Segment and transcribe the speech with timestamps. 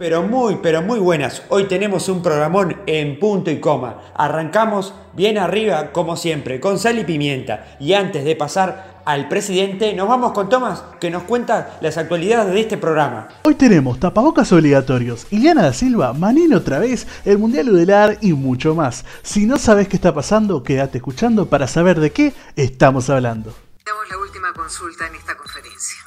[0.00, 1.42] Pero muy, pero muy buenas.
[1.50, 4.00] Hoy tenemos un programón en punto y coma.
[4.14, 7.76] Arrancamos bien arriba, como siempre, con sal y pimienta.
[7.78, 12.54] Y antes de pasar al presidente, nos vamos con Tomás, que nos cuenta las actualidades
[12.54, 13.28] de este programa.
[13.44, 18.74] Hoy tenemos tapabocas obligatorios, Iliana da Silva, Manino otra vez, el Mundial Udelar y mucho
[18.74, 19.04] más.
[19.22, 23.54] Si no sabes qué está pasando, quédate escuchando para saber de qué estamos hablando.
[23.84, 25.98] Damos la última consulta en esta conferencia.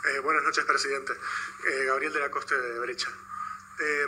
[0.00, 1.12] Eh, buenas noches, presidente.
[1.62, 3.08] Eh, Gabriel de la Costa de Brecha.
[3.08, 4.06] Eh,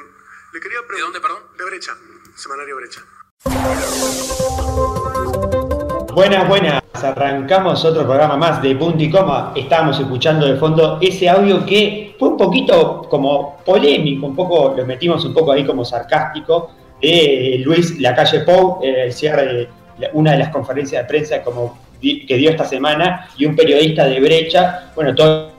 [0.54, 1.42] le quería ¿De dónde, perdón?
[1.58, 1.92] De Brecha,
[2.34, 3.02] Semanario Brecha.
[6.14, 6.82] Buenas, buenas.
[6.94, 9.52] Arrancamos otro programa más de punto y coma.
[9.54, 14.86] Estábamos escuchando de fondo ese audio que fue un poquito como polémico, un poco, lo
[14.86, 16.70] metimos un poco ahí como sarcástico,
[17.02, 21.78] de Luis Lacalle Pou, eh, el cierre de una de las conferencias de prensa como
[22.00, 25.51] que dio esta semana, y un periodista de brecha, bueno, todo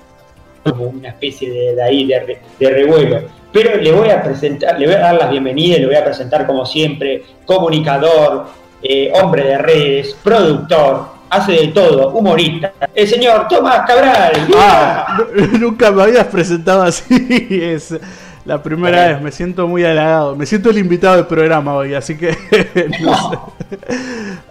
[0.64, 3.22] como una especie de, ahí de, re- de revuelo.
[3.52, 6.48] Pero le voy a presentar, le voy a dar las bienvenidas, le voy a presentar
[6.48, 8.48] como siempre, comunicador,
[8.82, 14.34] eh, hombre de redes, productor, hace de todo, humorista, el señor Tomás Cabral.
[14.56, 17.48] Ah, nu- nunca me habías presentado así.
[17.50, 17.94] Es
[18.46, 20.36] la primera vez, me siento muy halagado.
[20.36, 22.36] Me siento el invitado del programa hoy, así que.
[23.02, 23.54] no.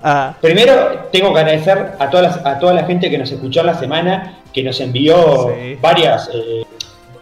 [0.02, 3.62] Ah, Primero, tengo que agradecer a, todas las- a toda la gente que nos escuchó
[3.62, 5.78] la semana, que nos envió Sí.
[5.80, 6.64] varias, eh,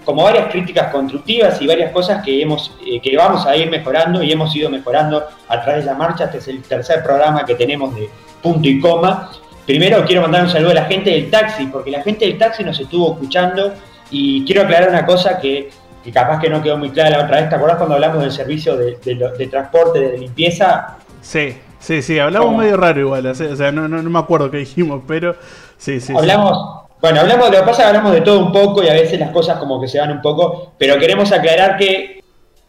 [0.05, 4.23] como varias críticas constructivas y varias cosas que, hemos, eh, que vamos a ir mejorando
[4.23, 6.25] y hemos ido mejorando a través de la marcha.
[6.25, 8.09] Este es el tercer programa que tenemos de
[8.43, 9.31] punto y coma.
[9.67, 12.65] Primero quiero mandar un saludo a la gente del taxi, porque la gente del taxi
[12.65, 13.75] nos estuvo escuchando
[14.11, 15.71] y quiero aclarar una cosa que,
[16.03, 17.49] que capaz que no quedó muy clara la otra vez.
[17.49, 18.97] ¿Te acordás cuando hablamos del servicio de,
[19.39, 20.97] de transporte, de limpieza?
[21.21, 22.59] sí, sí, sí, hablamos ¿Cómo?
[22.59, 23.27] medio raro igual.
[23.27, 25.35] O sea, no, no, no me acuerdo qué dijimos, pero.
[25.77, 26.09] Sí, sí.
[26.09, 26.15] sí.
[26.17, 26.59] Hablamos,
[27.01, 29.19] bueno, hablamos, lo que pasa es que hablamos de todo un poco y a veces
[29.19, 32.23] las cosas como que se van un poco, pero queremos aclarar que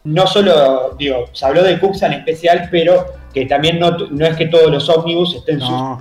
[0.04, 4.36] no solo, digo, se habló de Cuxa en especial, pero que también no, no es
[4.36, 6.00] que todos los ómnibus estén sus No.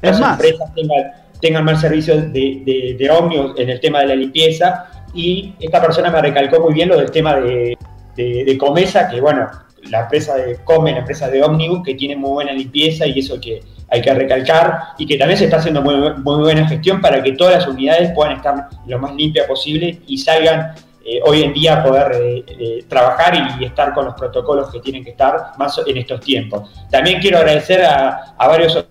[0.00, 4.00] las Es más, empresas tengan, tengan más servicios de, de, de ómnibus en el tema
[4.00, 4.86] de la limpieza.
[5.18, 7.76] Y esta persona me recalcó muy bien lo del tema de,
[8.14, 9.50] de, Comesa, que bueno,
[9.90, 13.40] la empresa de Come, la empresa de ómnibus, que tiene muy buena limpieza y eso
[13.40, 17.32] que hay que recalcar, y que también se está haciendo muy, buena gestión para que
[17.32, 20.74] todas las unidades puedan estar lo más limpias posible y salgan
[21.04, 24.78] eh, hoy en día a poder eh, eh, trabajar y estar con los protocolos que
[24.78, 26.70] tienen que estar más en estos tiempos.
[26.92, 28.86] También quiero agradecer a, a varios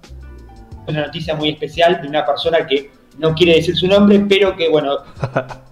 [0.88, 4.68] una noticia muy especial de una persona que no quiere decir su nombre, pero que,
[4.68, 4.98] bueno,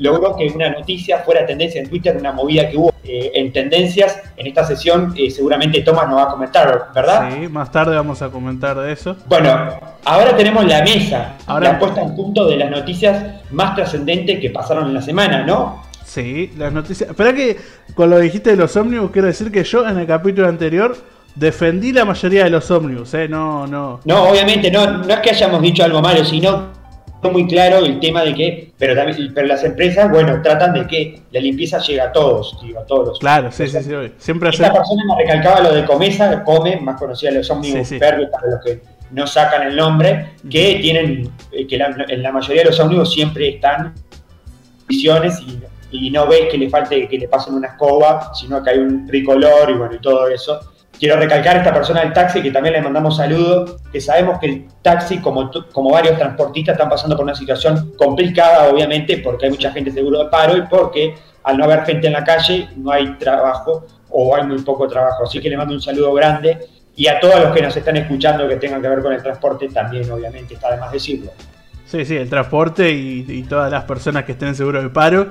[0.00, 4.20] logró que una noticia fuera tendencia en Twitter, una movida que hubo eh, en tendencias.
[4.36, 7.30] En esta sesión eh, seguramente Tomás nos va a comentar, ¿verdad?
[7.32, 9.16] sí, más tarde vamos a comentar de eso.
[9.26, 9.70] Bueno,
[10.04, 14.50] ahora tenemos la mesa, Ahora- la puesta en punto de las noticias más trascendentes que
[14.50, 15.82] pasaron en la semana, ¿no?
[16.04, 17.10] Sí, las noticias.
[17.10, 17.56] Espera que
[17.94, 20.96] con lo que dijiste de los ómnibus, quiero decir que yo en el capítulo anterior
[21.36, 23.28] defendí la mayoría de los ómnibus, ¿eh?
[23.28, 24.00] No, no.
[24.04, 26.68] No, obviamente, no, no es que hayamos dicho algo malo, sino
[27.20, 30.86] fue muy claro el tema de que, pero también, pero las empresas, bueno, tratan de
[30.88, 33.78] que la limpieza llegue a todos, digo, a todos los Claro, sí, sí.
[34.18, 34.72] Siempre Esta hacer.
[34.76, 38.30] persona me recalcaba lo de Comesa, Come, más conocida los ómnibus Sí, para los
[38.64, 38.80] que
[39.12, 43.12] no sacan el nombre, que tienen, eh, que la- en la mayoría de los ómnibus
[43.12, 43.92] siempre están
[44.88, 45.60] visiones y,
[46.06, 49.06] y no ves que le falte que le pasen una escoba, sino que hay un
[49.06, 50.60] tricolor y bueno, y todo eso.
[51.00, 54.46] Quiero recalcar a esta persona del taxi que también le mandamos saludos, que sabemos que
[54.46, 59.52] el taxi, como, como varios transportistas, están pasando por una situación complicada, obviamente, porque hay
[59.52, 62.90] mucha gente seguro de paro y porque al no haber gente en la calle no
[62.92, 65.24] hay trabajo o hay muy poco trabajo.
[65.24, 66.58] Así que le mando un saludo grande
[66.94, 69.68] y a todos los que nos están escuchando que tengan que ver con el transporte
[69.68, 71.30] también, obviamente, está de más decirlo.
[71.86, 75.28] Sí, sí, el transporte y, y todas las personas que estén seguros de paro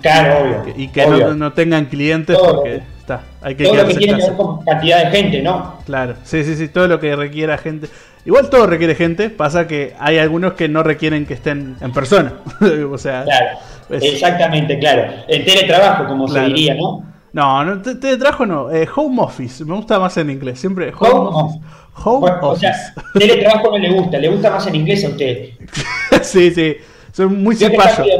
[0.00, 0.74] Claro, obvio.
[0.76, 1.28] y que obvio.
[1.30, 2.56] no, no tengan clientes Todo.
[2.62, 2.82] porque
[3.14, 5.76] está, hay que Todo lo que tiene en que ver con cantidad de gente, ¿no?
[5.86, 7.88] Claro, sí, sí, sí, todo lo que requiera gente.
[8.24, 12.34] Igual todo requiere gente, pasa que hay algunos que no requieren que estén en persona.
[12.92, 13.58] o sea, Claro.
[13.90, 15.10] es- Exactamente, claro.
[15.26, 16.48] El teletrabajo, como Claro.
[16.48, 17.04] se diría, ¿no?
[17.32, 20.92] No, no te, te trajo no, eh, home office, me gusta más en inglés, siempre
[20.98, 21.60] home, Home office.
[22.04, 22.74] Home Bueno, o sea,
[23.14, 25.48] teletrabajo no le gusta, le gusta más en inglés a usted.
[26.22, 26.76] sí, sí,
[27.12, 27.54] soy muy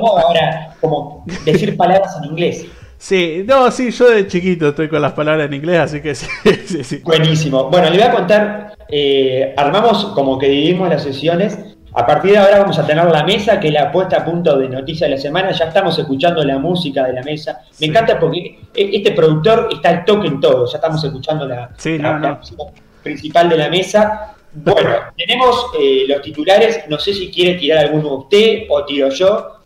[0.00, 2.66] moda ahora, como decir palabras en inglés.
[2.98, 6.26] Sí, no, sí, yo de chiquito estoy con las palabras en inglés, así que sí,
[6.66, 6.96] sí, sí.
[7.04, 7.70] Buenísimo.
[7.70, 11.58] Bueno, le voy a contar, eh, armamos como que dividimos las sesiones.
[11.94, 14.58] A partir de ahora vamos a tener la mesa, que es la puesta a punto
[14.58, 15.50] de noticias de la semana.
[15.52, 17.60] Ya estamos escuchando la música de la mesa.
[17.70, 17.84] Me Sí.
[17.86, 20.66] encanta porque e- este productor está al toque en todo.
[20.70, 22.36] Ya estamos escuchando la, la- no, la no.
[22.36, 22.62] música
[23.02, 24.34] principal de la mesa.
[24.52, 26.80] Bueno, tenemos eh, los titulares.
[26.88, 29.57] No sé si quiere tirar alguno usted o tiro yo.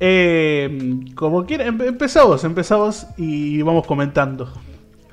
[0.00, 4.48] Eh, como quieran, empezamos, empezamos y vamos comentando.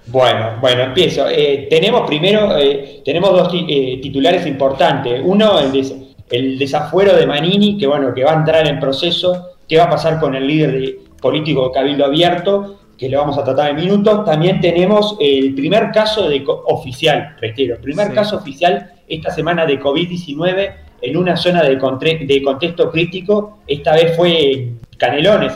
[0.07, 1.27] Bueno, bueno, empiezo.
[1.27, 5.21] Eh, tenemos primero, eh, tenemos dos titulares importantes.
[5.23, 9.53] Uno, el, el, desafuero de Manini, que bueno, que va a entrar en proceso.
[9.67, 12.81] ¿Qué va a pasar con el líder de, político Cabildo Abierto?
[12.95, 14.23] Que lo vamos a tratar en minutos.
[14.25, 20.84] También tenemos el primer caso de oficial, reitero, primer caso oficial esta semana de COVID-19
[21.01, 23.59] en una zona de, de contexto crítico.
[23.67, 25.53] Esta vez fue en Canelones.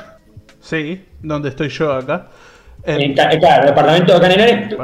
[0.60, 2.28] Sí, donde estoy yo acá.
[2.84, 4.76] En, claro, el departamento de Canelones.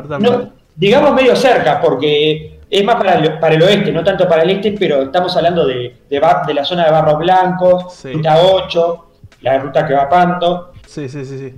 [0.75, 4.49] digamos medio cerca, porque es más para el, para el, oeste, no tanto para el
[4.49, 9.05] este, pero estamos hablando de, de, de la zona de Barros Blancos, ruta 8,
[9.41, 10.71] la ruta que va a Panto.
[10.85, 11.53] Sí, sí, sí, sí.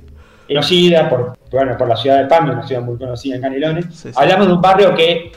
[0.48, 4.08] Conocida por, bueno, por la ciudad de Panto, una ciudad muy conocida en Canelones.
[4.16, 5.32] Hablamos de un barrio que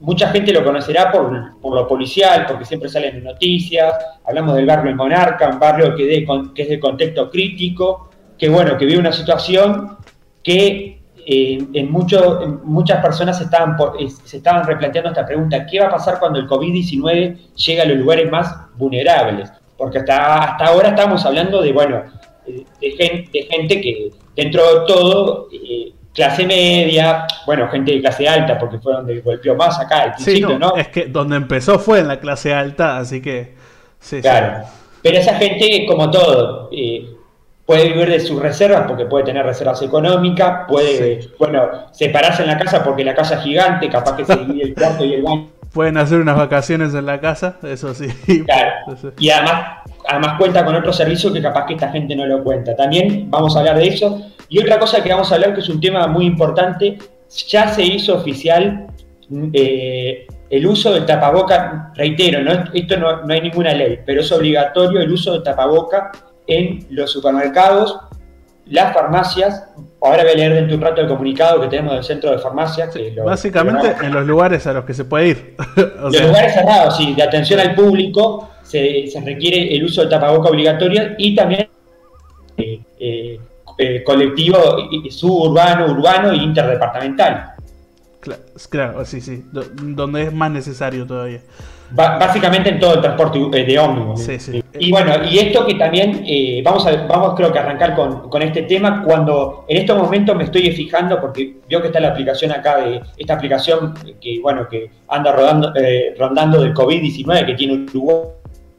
[0.00, 3.94] mucha gente lo conocerá por, lo policial, porque siempre salen en noticias.
[4.24, 8.76] Hablamos del barrio El Monarca, un barrio que, de, es de contexto crítico, que bueno,
[8.76, 9.96] que vive una situación
[10.42, 16.38] que eh, en, muchas personas se estaban replanteando esta pregunta, ¿qué va a pasar cuando
[16.38, 19.50] el COVID-19 llega a los lugares más vulnerables?
[19.76, 22.02] Porque hasta, hasta ahora estamos hablando de, bueno,
[22.46, 25.48] de, gente, que dentro de todo...
[25.52, 30.14] Eh, clase media, bueno, gente de clase alta, porque fue donde golpeó más acá al
[30.14, 33.54] principio, no, Es que donde empezó fue en la clase alta, así que.
[34.00, 34.64] Sí, claro.
[35.00, 37.08] Pero esa gente, como todo, eh,
[37.64, 42.58] puede vivir de sus reservas porque puede tener reservas económicas, puede, bueno, separarse en la
[42.58, 45.46] casa porque la casa es gigante, capaz que se divide el cuarto y el baño.
[45.78, 48.08] Pueden hacer unas vacaciones en la casa, eso sí.
[48.44, 49.12] Claro.
[49.20, 49.76] Y además,
[50.08, 52.74] además cuenta con otro servicio que capaz que esta gente no lo cuenta.
[52.74, 54.20] También vamos a hablar de eso.
[54.48, 56.98] Y otra cosa que vamos a hablar, que es un tema muy importante,
[57.46, 58.88] ya se hizo oficial
[59.52, 62.64] eh, el uso del tapaboca, reitero, ¿no?
[62.74, 66.10] esto no, hay ninguna ley, pero es obligatorio el uso del tapaboca
[66.48, 68.00] en los supermercados,
[68.70, 69.64] las farmacias,
[70.00, 72.38] ahora voy a leer dentro de un rato el comunicado que tenemos del centro de
[72.38, 72.94] farmacias.
[73.24, 75.56] básicamente en los lugares a los que se puede ir.
[75.76, 81.14] los lugares cerrados, sí, de atención al público, se, requiere el uso del tapaboca obligatorio
[81.16, 81.68] y también
[82.56, 83.40] eh, eh,
[83.78, 84.58] eh, colectivo
[85.10, 87.52] suburbano, urbano e interdepartamental.
[88.68, 91.40] Claro, sí, sí, donde es más necesario todavía.
[91.90, 94.22] Básicamente en todo el transporte eh, de ómnibus.
[94.22, 94.62] Sí, sí.
[94.78, 98.62] Y bueno, y esto que también, eh, vamos, a, vamos creo que arrancar con, este
[98.62, 102.78] tema, cuando en estos momentos me estoy fijando, porque veo que está la aplicación acá,
[102.78, 105.72] de esta aplicación que, bueno, que anda rodando,
[106.18, 108.28] rondando del COVID-19 que tiene Uruguay.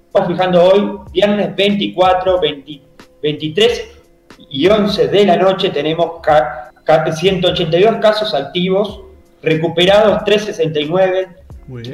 [0.08, 2.40] Estamos fijando hoy, viernes 24,
[3.22, 4.00] 23
[4.50, 6.22] y 11 de la noche tenemos
[7.14, 9.02] 182 casos activos,
[9.42, 11.28] recuperados 369.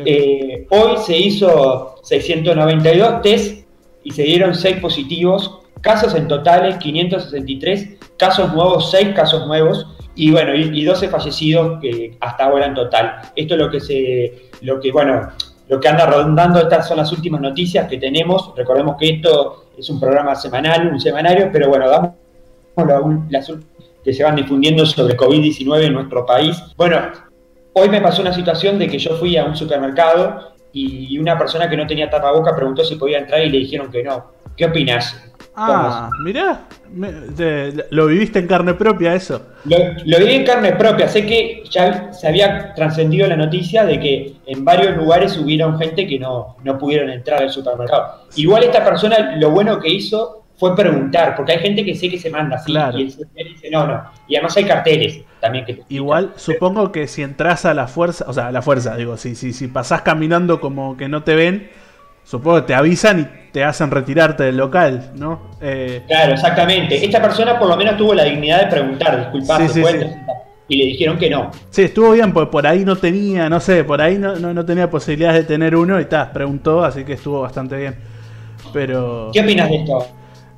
[0.05, 3.67] Eh, hoy se hizo 692 test
[4.03, 10.31] y se dieron 6 positivos, casos en totales 563, casos nuevos 6 casos nuevos y
[10.31, 13.21] bueno, y, 12 fallecidos que hasta ahora en total.
[13.35, 15.29] Esto es lo que se, lo que bueno,
[15.67, 18.53] lo que anda rondando, estas son las últimas noticias que tenemos.
[18.55, 22.13] Recordemos que esto es un programa semanal, un semanario, pero bueno, damos
[23.29, 23.51] las
[24.03, 26.55] que se van difundiendo sobre COVID-19 en nuestro país.
[26.77, 27.01] Bueno,
[27.77, 31.69] hoy me pasó una situación de que yo fui a un supermercado y una persona
[31.69, 34.31] que no tenía tapaboca preguntó si podía entrar y le dijeron que no.
[34.57, 35.21] ¿Qué opinas?
[35.57, 36.63] Ah, mirá,
[37.89, 39.41] lo viviste en carne propia eso.
[39.63, 43.99] Lo, lo, viví en carne propia, sé que ya se había trascendido la noticia de
[43.99, 48.25] que en varios lugares hubieron gente que no, no pudieron entrar al supermercado.
[48.35, 52.17] Igual esta persona lo bueno que hizo fue preguntar, porque hay gente que sé que
[52.17, 54.03] se manda así y el dice no, no.
[54.27, 58.33] Y además hay carteles también que Igual supongo que si entras a la fuerza, o
[58.33, 61.69] sea, a la fuerza, digo, si, si, si pasás caminando como que no te ven,
[62.23, 65.51] supongo que te avisan y te hacen retirarte del local, ¿no?
[65.61, 67.03] Eh, claro, exactamente.
[67.03, 69.83] Esta persona por lo menos tuvo la dignidad de preguntar, disculpad, sí,
[70.67, 71.51] y le dijeron que no.
[71.69, 74.89] Sí, estuvo bien, porque por ahí no tenía, no sé, por ahí no, no, tenía
[74.89, 77.95] posibilidades de tener uno y está, preguntó, así que estuvo bastante bien.
[78.73, 79.29] Pero...
[79.31, 80.07] ¿Qué opinas de esto?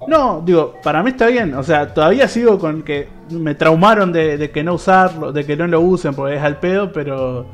[0.08, 1.54] No, digo, para mí está bien.
[1.54, 5.68] O sea, todavía sigo con que me traumaron de, que no usarlo, de que no
[5.68, 7.46] lo usen porque es al pedo, pero.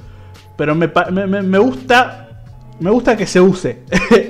[0.56, 2.30] Pero me, me, gusta.
[2.80, 3.82] Me gusta que se use.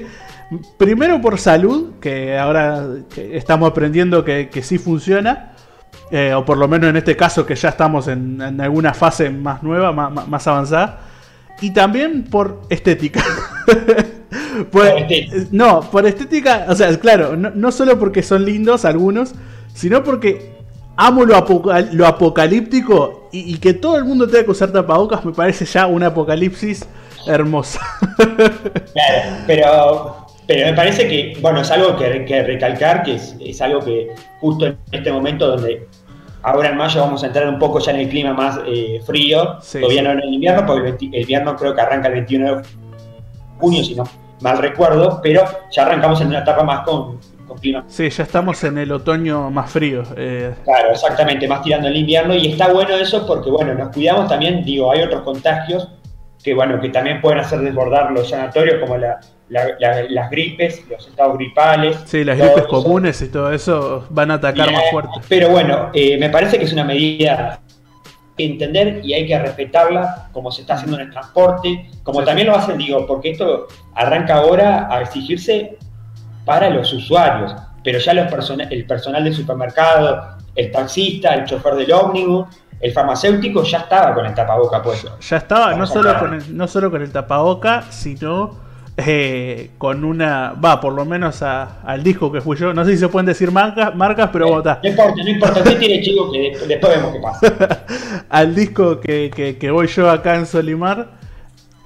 [0.78, 2.88] Primero por salud, que ahora
[3.18, 5.52] estamos aprendiendo que, que sí funciona.
[6.10, 9.64] Eh, o por lo menos en este caso que ya estamos en, alguna fase más
[9.64, 11.02] nueva, más, más avanzada.
[11.60, 13.22] Y también por estética.
[14.72, 19.34] Pues, no, por estética, o sea, claro, no, solo porque son lindos algunos,
[19.74, 20.54] sino porque
[20.96, 21.36] amo lo,
[22.06, 26.88] apocalíptico y, que todo el mundo tenga que usar tapabocas me parece ya un apocalipsis
[27.28, 27.80] hermosa.
[28.94, 33.62] Claro, pero Pero me parece que, bueno, es algo que, que recalcar, que es, es,
[33.62, 35.88] algo que justo en este momento donde
[36.44, 39.58] ahora en mayo vamos a entrar un poco ya en el clima más eh, frío,
[39.62, 40.08] Sí, todavía sí.
[40.08, 42.64] no en el invierno, porque el, 20 el invierno creo que arranca el 21 de
[43.58, 44.04] junio, si no
[44.44, 48.64] mal recuerdo, pero ya arrancamos en una etapa más con, con clima Sí, ya estamos
[48.64, 50.04] en el otoño más frío.
[50.18, 54.28] eh, Claro, exactamente, más tirando el invierno y está bueno eso porque, bueno, nos cuidamos
[54.28, 55.88] también, digo, hay otros contagios
[56.44, 59.20] que, bueno, que también pueden hacer desbordar los sanatorios como la-
[59.50, 61.98] la- la- las gripes, los estados gripales.
[62.06, 65.12] sí, las gripes comunes y todo eso van a atacar Y, más fuerte.
[65.30, 67.60] Pero bueno, eh, me parece que es una medida
[68.38, 72.26] que entender y hay que respetarla como se está haciendo en el transporte, como Sí,
[72.26, 72.52] también sí.
[72.54, 75.78] lo hacen, digo, porque esto arranca ahora a exigirse
[76.46, 81.76] para los usuarios, pero ya los persona- el personal del supermercado, el taxista, el chofer
[81.76, 82.48] del ómnibus,
[82.80, 85.18] el farmacéutico ya estaba con el tapaboca puesto.
[85.20, 88.60] Ya estaba, no Vamos solo, con el, no solo con el tapaboca, sino
[88.98, 90.54] eh, con una.
[90.54, 92.74] Va, por lo menos a- al disco que fui yo.
[92.74, 94.80] No sé si se pueden decir marcas, marcas pero bueno, está.
[94.84, 97.86] No importa, no importa, usted tiene chivo que después, vemos qué pasa.
[98.30, 101.12] al disco que, que- que voy yo acá en Solimar,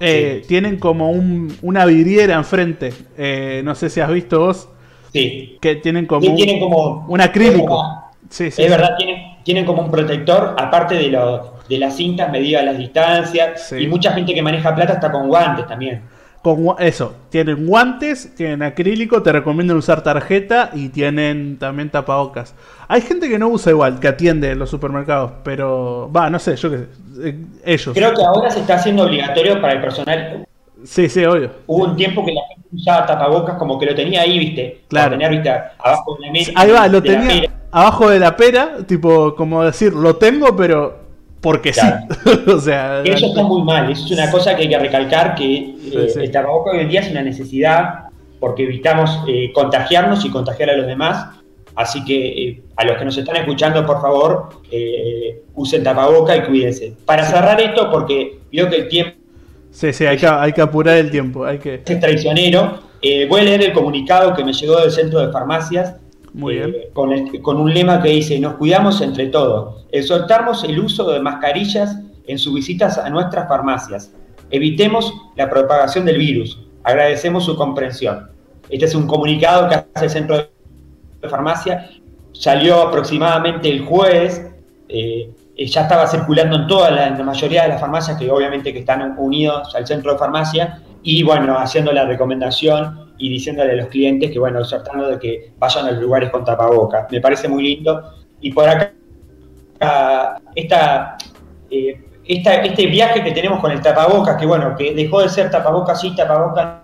[0.00, 2.92] eh, tienen como un- una vidriera enfrente.
[3.16, 4.68] Eh, no sé si has visto vos,
[5.12, 5.56] Sí.
[5.62, 7.64] que tienen como, tienen como un acrílico.
[7.64, 8.04] Es verdad.
[8.30, 12.30] Sí, sí, es verdad, tienen, tienen como un protector, aparte de, lo- de las cintas
[12.30, 16.02] medidas las distancias, y mucha gente que maneja plata está con guantes también.
[16.56, 22.54] Con eso, tienen guantes, tienen acrílico, te recomiendan usar tarjeta y tienen también tapabocas.
[22.88, 26.56] Hay gente que no usa igual, que atiende en los supermercados, pero va, no sé,
[26.56, 26.86] yo qué sé,
[27.28, 27.94] eh, ellos.
[27.94, 30.46] Creo que ahora se está haciendo obligatorio para el personal.
[30.84, 31.50] Sí, sí, obvio.
[31.66, 34.82] Hubo un tiempo que la gente usaba tapabocas como que lo tenía ahí, ¿viste?
[34.88, 35.10] Claro.
[35.10, 35.50] Para tener, ¿viste?
[35.78, 36.52] Abajo de la mesa.
[36.54, 41.07] Ahí va, lo tenía abajo de la pera, tipo, como decir, lo tengo, pero
[41.40, 42.06] porque Claro.
[42.24, 42.30] sí.
[42.50, 45.74] o sea, eso está muy mal, eso es una cosa que hay que recalcar, que
[45.92, 46.20] eh, sí.
[46.20, 48.04] el tapaboca hoy en día es una necesidad
[48.40, 51.38] porque evitamos eh, contagiarnos y contagiar a los demás.
[51.74, 56.42] Así que eh, a los que nos están escuchando, por favor, eh, usen tapaboca y
[56.42, 56.94] cuídense.
[57.04, 59.18] Para cerrar esto, porque veo que el tiempo
[59.70, 61.82] sí, sí, hay que, hay que apurar el tiempo, hay que...
[61.86, 65.94] es traicionero, eh, voy a leer el comunicado que me llegó del centro de farmacias
[66.32, 66.82] Muy eh, bien.
[66.92, 71.20] Con, el- con un lema que dice, nos cuidamos entre todos, exhortamos el uso de
[71.20, 74.12] mascarillas en sus visitas a nuestras farmacias,
[74.50, 78.30] evitemos la propagación del virus, agradecemos su comprensión.
[78.68, 81.90] Este es un comunicado que hace el centro de farmacia,
[82.32, 84.44] salió aproximadamente el jueves,
[84.88, 88.30] eh, eh, ya estaba circulando en toda la, en la mayoría de las farmacias que
[88.30, 90.82] obviamente que están unidos al centro de farmacia.
[91.02, 95.52] Y bueno, haciendo la recomendación y diciéndole a los clientes que bueno, tratando de que
[95.58, 97.10] vayan a los lugares con tapabocas.
[97.10, 98.14] Me parece muy lindo.
[98.40, 98.92] Y por acá,
[99.80, 101.16] ah, esta,
[101.70, 105.50] eh, esta- este viaje que tenemos con el tapabocas, que bueno, que dejó de ser
[105.50, 106.82] tapabocas sí, tapabocas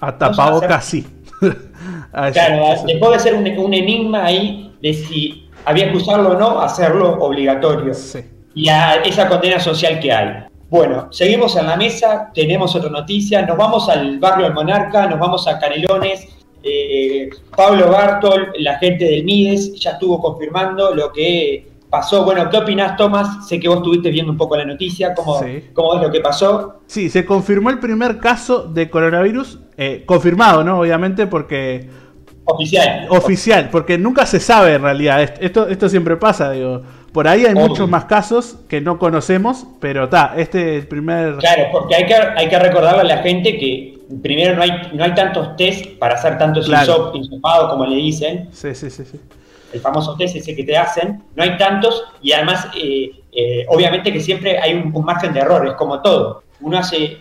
[0.00, 1.06] A tapabocas sí.
[2.12, 2.84] A eso, Claro, eso.
[2.86, 7.18] dejó de ser un, un enigma ahí de si había que usarlo o no, hacerlo
[7.20, 7.94] obligatorio.
[7.94, 8.20] Sí.
[8.54, 10.44] Y a esa condena social que hay.
[10.70, 15.18] Bueno, seguimos en la mesa, tenemos otra noticia, nos vamos al barrio del Monarca, nos
[15.18, 16.28] vamos a Canelones.
[16.62, 22.24] eh, Pablo Bartol, la gente del Mides, ya estuvo confirmando lo que pasó.
[22.24, 23.48] Bueno, ¿qué opinás, Tomás?
[23.48, 25.64] Sé que vos estuviste viendo un poco la noticia, ¿cómo, Sí.
[25.72, 26.80] cómo es lo que pasó?
[26.86, 30.80] Sí, se confirmó el primer caso de coronavirus, eh, confirmado, ¿no?
[30.80, 31.88] Obviamente, porque
[32.50, 33.06] Oficial.
[33.10, 35.22] oficial, porque nunca se sabe en realidad.
[35.22, 36.82] Est- Esto, esto siempre pasa, digo.
[37.12, 37.68] Por ahí hay Obvio.
[37.68, 41.36] muchos más casos que no conocemos, pero está, este es el primer.
[41.36, 45.04] Claro, porque hay que, hay que recordarle a la gente que primero no hay, no
[45.04, 47.12] hay tantos test para hacer tantos Claro.
[47.12, 49.20] insop- insopados, como le dicen, Sí, sí, sí, sí.
[49.72, 54.10] el famoso test ese que te hacen, no hay tantos y además, eh, eh, obviamente
[54.12, 56.42] que siempre hay un, un margen de error, es como todo.
[56.60, 57.18] Uno hace,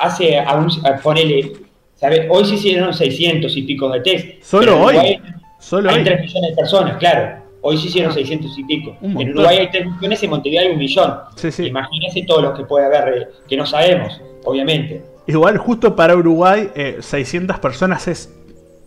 [0.00, 0.68] hace a un,
[1.02, 1.52] ponele,
[2.00, 2.26] ¿sabe?
[2.30, 4.42] Hoy se hicieron 600 y pico de test.
[4.42, 4.94] Solo hoy.
[4.96, 5.20] Uruguay
[5.58, 6.04] Solo hay hoy.
[6.04, 7.42] 3 millones de personas, claro.
[7.62, 8.96] Hoy se hicieron 600 y pico.
[9.02, 9.16] En.
[9.16, 11.14] Uruguay hay 3 millones, en Montevideo hay un millón.
[11.36, 11.66] Sí, sí.
[11.66, 15.02] Imagínense todos los que puede haber eh, que no sabemos, obviamente.
[15.26, 18.34] Igual, justo para Uruguay, eh, 600 personas es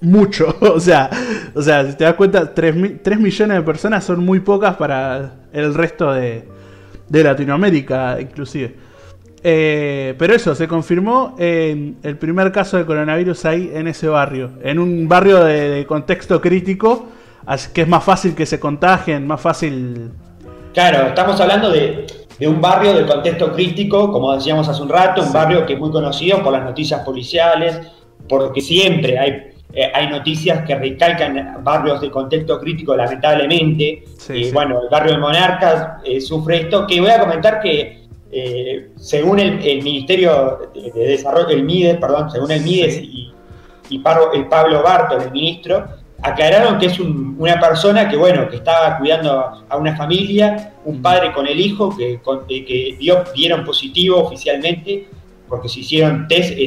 [0.01, 0.55] mucho.
[0.61, 1.11] o sea,
[1.53, 5.75] o sea, si te das cuenta, 3, millones de personas son muy pocas para el
[5.75, 6.43] resto de,
[7.09, 8.73] de Latinoamérica, inclusive.
[9.43, 14.51] Eh, pero eso, se confirmó el primer caso de coronavirus ahí en ese barrio.
[14.63, 17.07] En un barrio de, de contexto crítico,
[17.45, 20.11] así que es más fácil que se contagien, más fácil.
[20.73, 22.07] Claro, estamos hablando de,
[22.39, 25.33] de un barrio de contexto crítico, como decíamos hace un rato, un Sí.
[25.33, 27.79] barrio que es muy conocido por las noticias policiales,
[28.29, 29.31] porque siempre hay,
[29.73, 34.03] eh, hay noticias que recalcan barrios de contexto crítico, lamentablemente.
[34.17, 34.49] Sí.
[34.53, 38.02] bueno, el barrio de Monarcas eh, sufre esto, que voy a comentar que
[38.33, 43.31] eh, según el, el Ministerio de de Desarrollo, el MIDES, perdón, según el MIDES Sí.
[43.89, 45.85] y Pablo Barto, el ministro,
[46.23, 51.33] aclararon que es una persona que, bueno, que estaba cuidando a una familia, un padre
[51.33, 55.09] con el hijo, que, eh, que dio, dieron positivo oficialmente,
[55.49, 56.57] porque se hicieron test,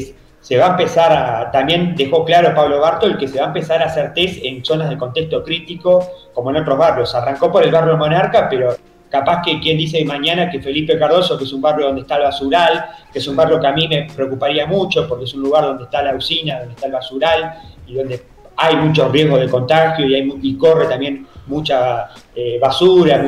[0.41, 3.83] se va a empezar a, también dejó claro Pablo Bartol que se va a empezar
[3.83, 7.15] a hacer test en zonas de contexto crítico, como en otros barrios.
[7.15, 8.77] Arrancó por el barrio Monarca, pero
[9.11, 12.25] capaz que quien dice mañana que Felipe Cardoso, que es un barrio donde está el
[12.25, 15.65] basural, que es un barrio que a mí me preocuparía mucho, porque es un lugar
[15.65, 17.55] donde está la usina, donde está el basural,
[17.87, 18.23] y donde
[18.57, 23.23] hay muchos riesgos de contagio y, hay, corre también mucha eh, basura,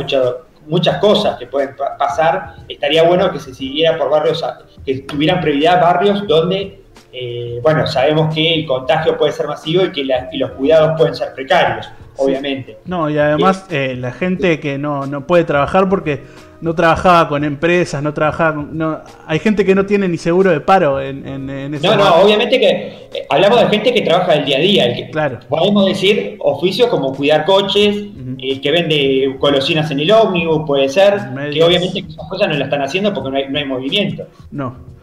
[0.66, 4.44] muchas cosas que pueden pasar, estaría bueno que se siguiera por barrios,
[4.84, 6.77] que tuvieran prioridad barrios donde,
[7.12, 11.32] eh, bueno, sabemos que el contagio puede ser masivo y que los cuidados pueden ser
[11.34, 12.78] precarios, obviamente.
[12.84, 16.22] No, y además eh, la gente que no, no puede trabajar porque
[16.60, 20.50] no trabajaba con empresas, no trabajaba con, no, hay gente que no tiene ni seguro
[20.50, 24.44] de paro en, en, No, no, obviamente que eh, hablamos de gente que trabaja el
[24.44, 24.94] día a día.
[24.94, 25.38] que, claro.
[25.48, 27.96] Podemos decir oficios como cuidar coches,
[28.38, 31.20] el que vende golosinas en el ómnibus, puede ser,
[31.52, 34.26] que obviamente esas cosas no las están haciendo porque no hay, no hay movimiento.
[34.50, 34.97] No.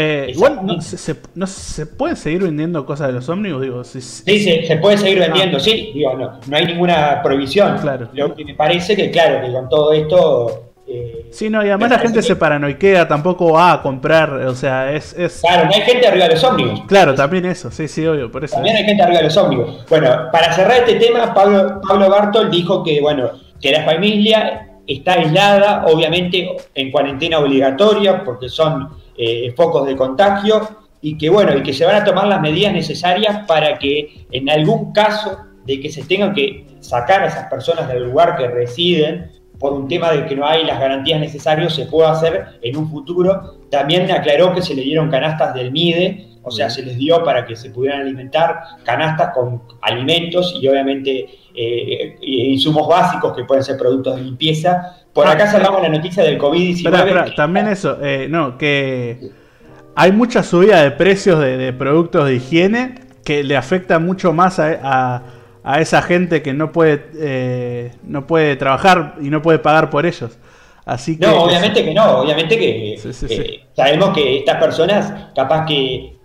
[0.00, 3.82] Eh, igual no se, no se, puede seguir vendiendo cosas de los ómnibus, digo.
[3.82, 7.78] sí, se, puede seguir vendiendo, sí, digo, no, no hay ninguna prohibición.
[7.78, 8.08] Claro.
[8.12, 11.90] Lo que me parece que, claro, que con todo esto eh, sí, no, y además
[11.90, 16.06] la gente se paranoiquea, tampoco va a comprar, o sea, es, Claro, no hay gente
[16.06, 16.82] arriba de los ómnibus.
[16.86, 18.54] Claro, también eso, sí, sí, obvio, por eso.
[18.54, 19.84] También hay gente arriba de los ómnibus.
[19.88, 25.14] Bueno, para cerrar este tema, Pablo, Pablo Bartol dijo que, bueno, que la familia está
[25.14, 28.88] aislada, obviamente en cuarentena obligatoria, porque son
[29.18, 32.72] eh, focos de contagio, y que, bueno, y que se van a tomar las medidas
[32.72, 37.88] necesarias para que en algún caso de que se tengan que sacar a esas personas
[37.88, 41.86] del lugar que residen, por un tema de que no hay las garantías necesarias, se
[41.86, 43.58] pueda hacer en un futuro.
[43.70, 47.44] También aclaró que se le dieron canastas del MIDE, o sea, se les dio para
[47.44, 53.76] que se pudieran alimentar canastas con alimentos y obviamente eh, insumos básicos que pueden ser
[53.76, 54.96] productos de limpieza.
[55.18, 57.34] Por ah, acá cerramos la noticia del COVID-19.
[57.34, 59.30] también eso, eh, no, que
[59.94, 65.22] hay mucha subida de precios de, productos de higiene que le afecta mucho más a
[65.68, 70.06] a esa gente que no puede, eh, no puede trabajar y no puede pagar por
[70.06, 70.38] ellos.
[70.86, 76.16] Así que, no, obviamente que no, obviamente que eh, sabemos que estas personas capaz que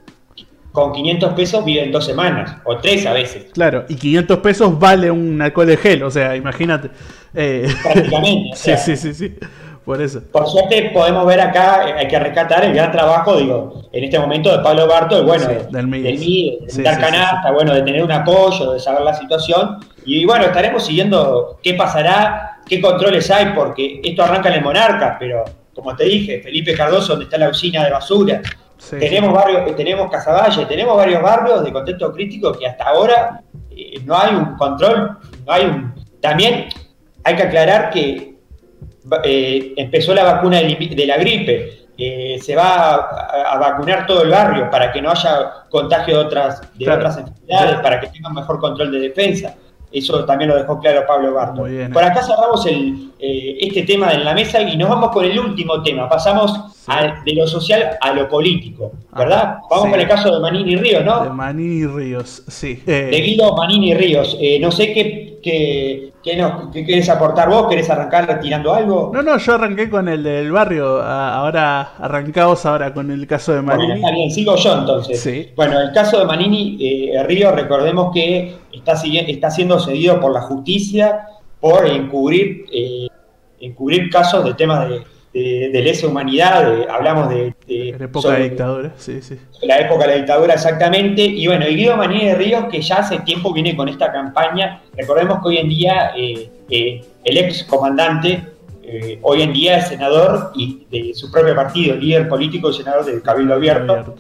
[0.74, 3.46] con 500 pesos viven dos semanas o tres a veces.
[3.54, 6.90] Claro, y 500 pesos vale un alcohol de gel, o sea, imagínate.
[7.34, 8.50] Eh, Prácticamente.
[8.58, 9.36] sí, sí, sí, sí.
[9.86, 10.22] Por eso.
[10.32, 14.52] Por suerte podemos ver acá, hay que rescatar el gran trabajo, digo, en este momento
[14.52, 18.80] de Pablo Barto, bueno, del MID, de dar canasta, bueno, de tener un apoyo, de
[18.80, 19.78] saber la situación.
[20.06, 25.18] Y bueno, estaremos siguiendo qué pasará, qué controles hay, porque esto arranca en el Monarca,
[25.20, 25.44] pero
[25.76, 28.42] como te dije, Felipe Cardoso, donde está la usina de basura,
[28.90, 34.18] tenemos barrios, tenemos Casaballe, tenemos varios barrios de contexto crítico que hasta ahora eh, no
[34.18, 35.94] hay un control, no hay un.
[36.22, 36.70] También
[37.24, 38.36] hay que aclarar que
[39.24, 44.70] eh, empezó la vacuna de la gripe, eh, se va a, vacunar todo el barrio
[44.70, 48.92] para que no haya contagio de otras, de otras enfermedades, para que tengan mejor control
[48.92, 49.56] de defensa.
[49.92, 51.66] Eso también lo dejó claro Pablo Barto.
[51.94, 55.38] Por acá cerramos el, eh, este tema en la mesa y nos vamos con el
[55.38, 56.10] último tema.
[56.10, 56.73] Pasamos
[57.26, 59.58] de lo social a lo político, ¿verdad?
[59.70, 61.24] vamos con el caso de Manini Ríos, ¿no?
[61.24, 62.82] De Manini Ríos, sí.
[62.86, 64.38] de Guido Manini Ríos.
[64.60, 67.68] no sé qué, qué, ¿Qué, no, querés aportar vos?
[67.68, 69.12] ¿Querés arrancar tirando algo?
[69.14, 71.02] No, no, yo arranqué con el del barrio.
[71.02, 73.96] Ahora arrancaos ahora con el caso de Manini.
[73.96, 75.54] está bien, sigo yo entonces.
[75.54, 80.42] Bueno, el caso de Manini eh, Río, recordemos que está, está siendo cedido por la
[80.44, 81.28] justicia
[81.60, 83.08] por encubrir, eh,
[83.60, 88.94] encubrir casos de temas de, de, lesa humanidad, hablamos de, La época de la dictadura,
[88.98, 89.38] sí, sí.
[89.64, 91.24] La época de la dictadura, exactamente.
[91.24, 94.82] Y bueno, y Guido Maní de Ríos, que ya hace tiempo viene con esta campaña.
[94.96, 98.44] Recordemos que hoy en día eh, eh, el ex comandante,
[98.84, 103.06] eh, hoy en día es senador y de su propio partido, líder político y senador
[103.06, 104.16] del Cabildo Abierto.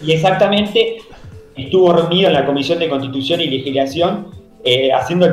[0.00, 0.98] Y exactamente
[1.56, 4.28] estuvo reunido en la Comisión de Constitución y Legislación
[4.94, 5.26] haciendo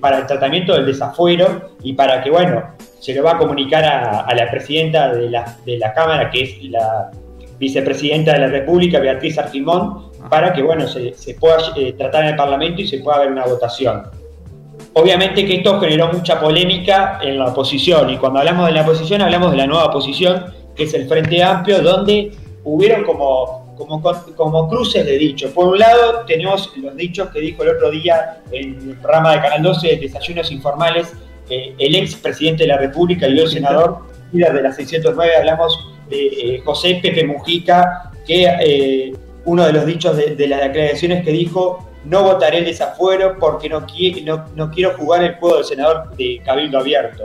[0.00, 4.34] para el tratamiento del desafuero y para que, bueno, se lo va a comunicar a,
[4.34, 7.10] la presidenta de la, de la, Cámara, que es la
[7.58, 12.36] vicepresidenta de la República, Beatriz Arquimón, para que bueno, se, pueda eh, tratar en el
[12.36, 14.04] Parlamento y se pueda ver una votación.
[14.94, 19.20] Obviamente que esto generó mucha polémica en la oposición, y cuando hablamos de la oposición
[19.20, 22.32] hablamos de la nueva oposición, que es el Frente Amplio, donde
[22.64, 24.02] hubieron como, como,
[24.34, 25.50] como cruces de dichos.
[25.50, 29.42] Por un lado, tenemos los dichos que dijo el otro día en el programa de
[29.42, 31.12] Canal 12, Desayunos Informales,
[31.48, 34.00] eh, el ex presidente de la República y el senador,
[34.32, 39.12] líder de la 609, hablamos de eh, José Pepe Mujica, que eh,
[39.44, 43.86] uno de los dichos de, las declaraciones que dijo, no votaré el desafuero porque no,
[44.24, 47.24] no, no, quiero jugar el juego del senador de Cabildo Abierto.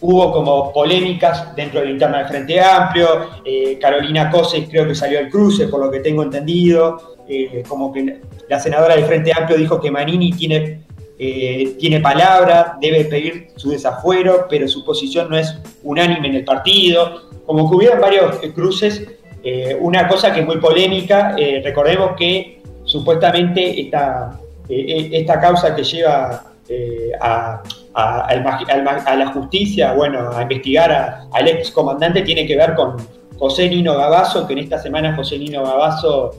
[0.00, 5.18] Hubo como polémicas dentro del interno del Frente Amplio, eh, Carolina Coses creo que salió
[5.18, 9.56] al cruce, por lo que tengo entendido, eh, como que la senadora del Frente Amplio
[9.56, 10.82] dijo que Manini tiene,
[11.18, 17.22] tiene palabra, debe pedir su desafuero, pero su posición no es unánime en el partido,
[17.46, 19.02] como que hubieron varios cruces
[19.48, 25.72] eh, una cosa que es muy polémica, eh, recordemos que supuestamente esta, eh, esta causa
[25.72, 26.42] que lleva
[27.20, 27.62] a,
[29.16, 32.96] la justicia, bueno, a investigar al ex comandante tiene que ver con
[33.38, 36.32] José Nino Gabazo, que en esta semana José Nino Gabazo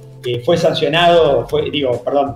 [0.44, 2.36] fue sancionado, fue, digo, perdón,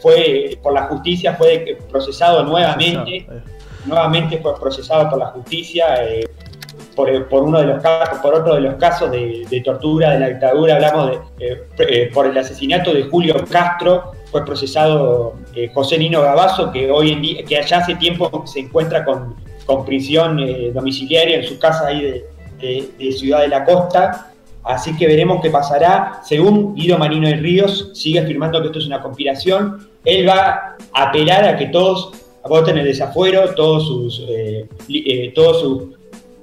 [0.00, 3.26] fue por la justicia, fue procesado nuevamente,
[3.84, 5.96] nuevamente fue procesado por la justicia
[6.94, 10.76] por, uno de los casos, por otro de los casos de, tortura de la dictadura,
[10.76, 16.22] hablamos de, eh, eh, por el asesinato de Julio Castro, fue procesado eh, José Nino
[16.22, 20.40] Gabazo, que hoy en día, que allá hace tiempo se encuentra con, con prisión
[20.72, 22.24] domiciliaria en su casa ahí de,
[23.12, 24.32] Ciudad de la Costa.
[24.64, 26.20] Así que veremos qué pasará.
[26.22, 29.88] Según Guido Marino de Ríos, sigue afirmando que esto es una conspiración.
[30.04, 32.12] Él va a apelar a que todos
[32.48, 34.22] voten el desafuero, todos sus,
[35.34, 35.82] todos sus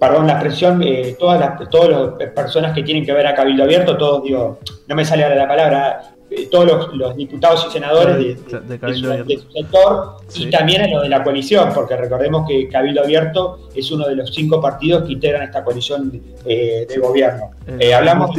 [0.01, 3.63] perdón la expresión, eh, todas las todas las personas que tienen que ver a Cabildo
[3.63, 4.57] Abierto, todos, digo,
[4.87, 6.10] no me sale ahora la palabra, eh,
[6.49, 11.71] todos los, diputados y senadores de, su, sector y también a lo de la coalición,
[11.73, 16.21] porque recordemos que Cabildo Abierto es uno de los cinco partidos que integran esta coalición
[16.45, 17.51] eh, de gobierno.
[17.93, 18.31] hablamos,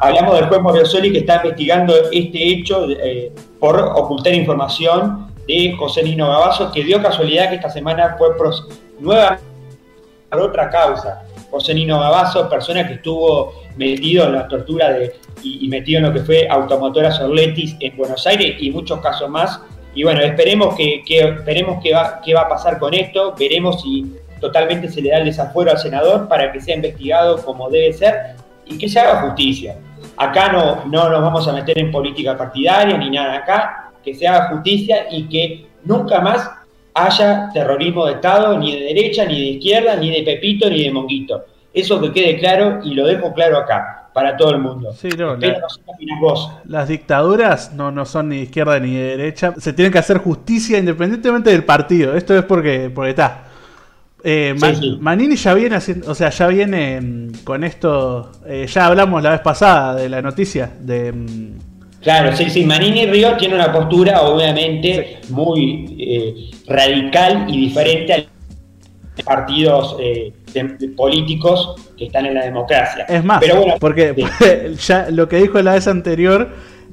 [0.00, 2.86] hablamos del juez Moriosoli que está investigando este hecho
[3.58, 8.28] por ocultar información de José Nino Gabazo, que dio casualidad que esta semana fue
[9.00, 9.42] nuevamente
[10.30, 11.22] por otra causa.
[11.50, 16.12] José Nino Gabazo, persona que estuvo metido en la tortura de, y, metido en lo
[16.12, 19.60] que fue Automotora Sorletis en Buenos Aires y muchos casos más.
[19.94, 24.06] Y bueno, esperemos que, esperemos qué va, qué va a pasar con esto, veremos si
[24.40, 28.36] totalmente se le da el desafuero al senador para que sea investigado como debe ser
[28.66, 29.76] y que se haga justicia.
[30.16, 34.26] Acá no, no nos vamos a meter en política partidaria ni nada, acá que se
[34.26, 36.50] haga justicia y que nunca más
[36.94, 40.90] haya terrorismo de Estado, ni de derecha, ni de izquierda, ni de Pepito, ni de
[40.90, 41.44] Monguito.
[41.72, 44.92] Eso que quede claro y lo dejo claro acá, para todo el mundo.
[44.94, 45.36] Sí, no,
[46.64, 49.54] Las dictaduras no, no son ni de izquierda ni de derecha.
[49.58, 52.16] Se tiene que hacer justicia independientemente del partido.
[52.16, 53.44] Esto es porque, porque está.
[54.24, 54.56] Eh,
[54.98, 58.32] Manini ya viene haciendo, o sea, ya viene mm, con esto.
[58.44, 61.12] Eh, ya hablamos la vez pasada de la noticia de.
[61.12, 61.58] Mm,
[62.02, 62.64] claro, sí, sí.
[62.64, 70.32] Manini Río tiene una postura, obviamente, muy eh, radical y diferente a partidos eh,
[70.96, 73.04] políticos que están en la democracia.
[73.08, 73.42] Es más,
[73.80, 74.14] porque
[74.86, 76.48] ya lo que dijo la vez anterior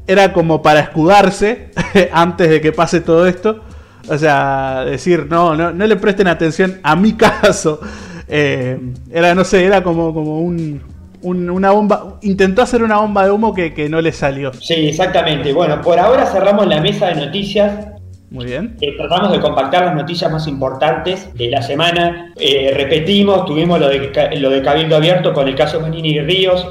[0.08, 1.72] era como para escudarse
[2.12, 3.62] antes de que pase todo esto.
[4.08, 7.80] O sea, decir, no, no, no le presten atención a mi caso.
[8.28, 8.80] Eh,
[9.12, 10.82] era, no sé, era como, como un,
[11.22, 12.20] una bomba.
[12.22, 14.54] Intentó hacer una bomba de humo que, que no le salió.
[14.54, 15.54] Sí, exactamente.
[15.54, 17.94] Bueno, por ahora cerramos la mesa de noticias
[18.36, 18.76] muy bien.
[18.82, 22.34] Eh, tratamos de compactar las noticias más importantes de la semana.
[22.36, 26.67] Eh, repetimos, tuvimos lo de, lo de Cabildo Abierto con el caso Manini y Ríos.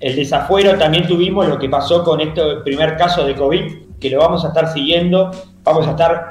[0.00, 4.20] El desafuero también tuvimos lo que pasó con este primer caso de COVID, que lo
[4.20, 5.30] vamos a estar siguiendo.
[5.62, 6.30] Vamos a estar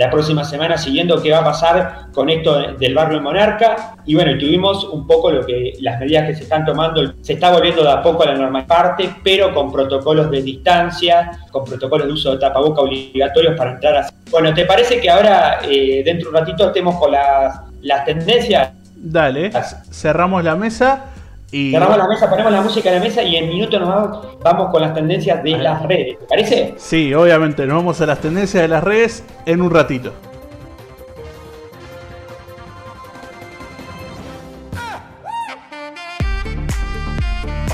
[0.00, 3.96] la próxima semana siguiendo qué va a pasar con esto del barrio Monarca.
[4.06, 7.52] Y bueno, tuvimos un poco lo que las medidas que se están tomando, se está
[7.52, 12.06] volviendo de a poco a la normal parte, pero con protocolos de distancia, con protocolos
[12.06, 14.08] de uso de tapaboca obligatorios para entrar a...
[14.30, 18.70] Bueno, ¿te parece que ahora, eh, dentro de un ratito, estemos con las, las tendencias?
[18.96, 19.50] Dale,
[19.90, 21.09] cerramos la mesa.
[21.52, 21.72] Y...
[21.72, 24.80] Cerramos la mesa, ponemos la música en la mesa y en minutos nos vamos, con
[24.80, 26.18] las tendencias de las redes.
[26.18, 26.74] ¿Te parece?
[26.76, 30.12] Sí, obviamente, nos vamos a las tendencias de las redes en un ratito.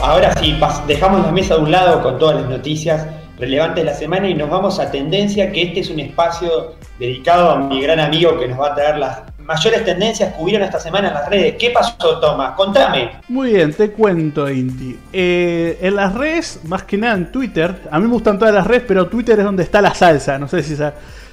[0.02, 3.06] Ahora sí, dejamos la mesa de un lado con todas las noticias
[3.38, 7.50] relevantes de la semana y nos vamos a tendencia, que este es un espacio dedicado
[7.50, 10.80] a mi gran amigo que nos va a traer las mayores tendencias que hubieron esta
[10.80, 11.54] semana en las redes.
[11.58, 12.52] ¿Qué pasó, Tomás?
[12.56, 13.12] Contame.
[13.28, 14.98] Muy bien, te cuento, Inti.
[15.12, 18.66] Eh, en las redes, más que nada en Twitter, a mí me gustan todas las
[18.66, 20.38] redes, pero Twitter es donde está la salsa.
[20.38, 20.76] No sé si,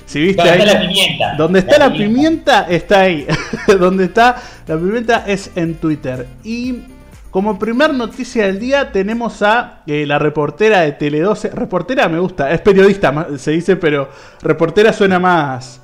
[0.05, 1.35] si viste ¿Dónde está la pimienta?
[1.37, 2.67] Donde está la, pimienta.
[2.69, 3.27] está ahí.
[3.79, 4.35] donde está
[4.67, 6.27] la pimienta es en Twitter.
[6.43, 6.83] Y
[7.31, 11.51] como primer noticia del día tenemos a eh, la reportera de Tele12.
[11.53, 14.07] Reportera me gusta, es periodista, se dice, pero
[14.43, 15.82] reportera suena más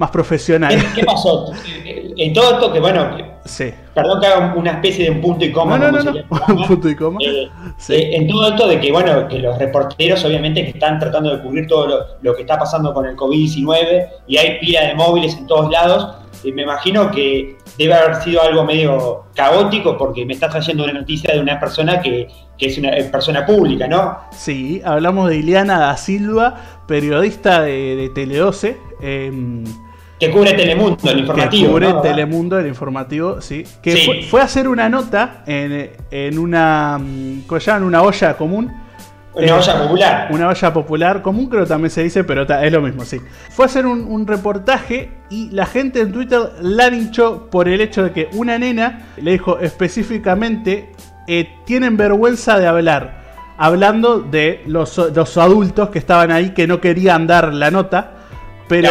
[0.00, 0.74] más profesional.
[0.94, 1.52] ¿Qué, pasó?
[1.84, 3.70] En todo esto que, bueno, sí.
[3.92, 5.76] perdón que haga una especie de un punto y coma.
[5.76, 6.12] No, no, no,
[6.48, 7.18] un punto y coma.
[7.22, 7.50] Eh,
[7.90, 11.42] eh, en todo esto de que, bueno, que los reporteros obviamente que están tratando de
[11.42, 15.46] cubrir todo lo, que está pasando con el COVID-19 y hay pila de móviles en
[15.46, 20.48] todos lados, eh, me imagino que debe haber sido algo medio caótico porque me está
[20.48, 22.26] trayendo una noticia de una persona que,
[22.58, 24.18] es una persona pública, ¿no?
[24.32, 28.90] Sí, hablamos de Ileana da Silva, periodista de, de Tele 12.
[29.00, 29.64] Em,
[30.20, 31.62] que cubre Telemundo, el informativo.
[31.62, 33.64] Que cubre Telemundo, el informativo, sí.
[33.82, 36.98] Que Fue, a hacer una nota en, en una.
[36.98, 37.84] Mm, ¿Cómo llaman?
[37.84, 38.70] Una olla común.
[39.32, 40.28] Una eh, olla popular.
[40.30, 43.18] Una olla popular común, creo que también se dice, pero es lo mismo, sí.
[43.48, 48.04] Fue a hacer un, reportaje y la gente en Twitter la linchó por el hecho
[48.04, 50.92] de que una nena le dijo específicamente:
[51.28, 53.20] eh, tienen vergüenza de hablar.
[53.56, 58.12] Hablando de los, los, adultos que estaban ahí que no querían dar la nota,
[58.68, 58.88] pero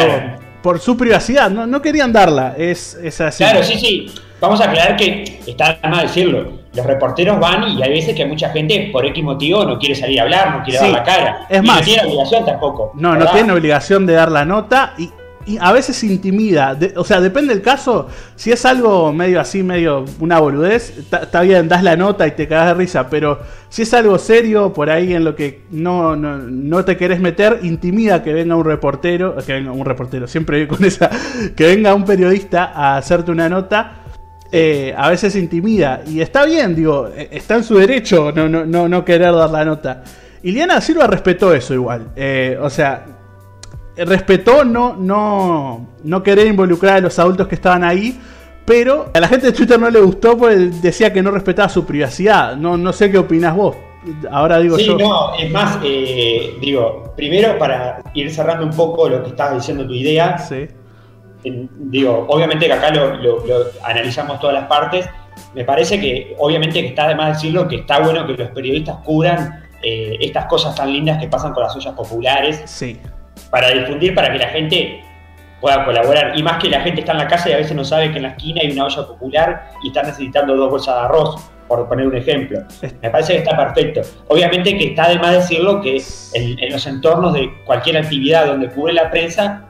[0.61, 3.43] por su privacidad, no, no querían darla, es, es, así.
[3.43, 4.11] Claro, sí, sí.
[4.41, 6.59] Vamos a aclarar que está mal decirlo.
[6.73, 10.19] Los reporteros van y hay veces que mucha gente, por X motivo, no quiere salir
[10.19, 11.45] a hablar, no quiere dar la cara.
[11.49, 12.91] Es más, no tiene obligación tampoco.
[12.95, 15.09] No, no tiene obligación de dar la nota y
[15.57, 16.77] a veces intimida.
[16.95, 18.07] o sea, depende del caso.
[18.35, 22.47] Si es algo medio así, medio una boludez, está bien, das la nota y te
[22.47, 23.09] cagas de risa.
[23.09, 27.59] Pero si es algo serio, por ahí en lo que no, no, te querés meter,
[27.63, 31.09] intimida que venga un reportero, que venga un reportero, siempre con esa,
[31.55, 33.95] que venga un periodista a hacerte una nota.
[34.51, 36.01] Eh, a veces intimida.
[36.07, 39.51] Y está bien, digo, e, está en su derecho no, no, no, no querer dar
[39.51, 40.03] la nota.
[40.41, 42.11] Y Liana Silva respetó eso igual.
[42.15, 43.05] Eh, o sea,
[44.05, 48.19] respetó no, no, no querer involucrar a los adultos que estaban ahí.
[48.65, 51.85] Pero a la gente de Twitter no le gustó porque decía que no respetaba su
[51.85, 52.55] privacidad.
[52.55, 53.75] No, no sé qué opinas vos.
[54.29, 54.95] Ahora digo yo.
[54.95, 59.55] Sí, no, es más, eh, digo, primero para ir cerrando un poco lo que estabas
[59.55, 60.37] diciendo tu idea.
[60.37, 60.67] Sí.
[61.43, 63.41] digo, obviamente que acá lo,
[63.83, 65.09] analizamos todas las partes.
[65.55, 68.97] Me parece que, obviamente, que está de más decirlo que está bueno que los periodistas
[68.97, 72.61] cubran eh, estas cosas tan lindas que pasan con las ollas populares.
[72.65, 72.99] Sí
[73.49, 75.03] para difundir, para que la gente
[75.61, 76.37] pueda colaborar.
[76.37, 78.17] Y más que la gente está en la casa y a veces no sabe que
[78.17, 81.87] en la esquina hay una olla popular y está necesitando dos bolsas de arroz, por
[81.87, 82.59] poner un ejemplo.
[83.01, 84.01] Me parece que está perfecto.
[84.27, 86.01] Obviamente que está de más decirlo que
[86.33, 89.65] en, los entornos de cualquier actividad donde cubre la prensa,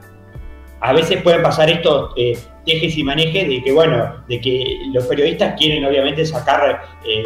[0.80, 2.38] a veces pueden pasar estos eh,
[2.70, 7.22] tejes y manejes de que, bueno, de que los periodistas quieren obviamente sacar eh,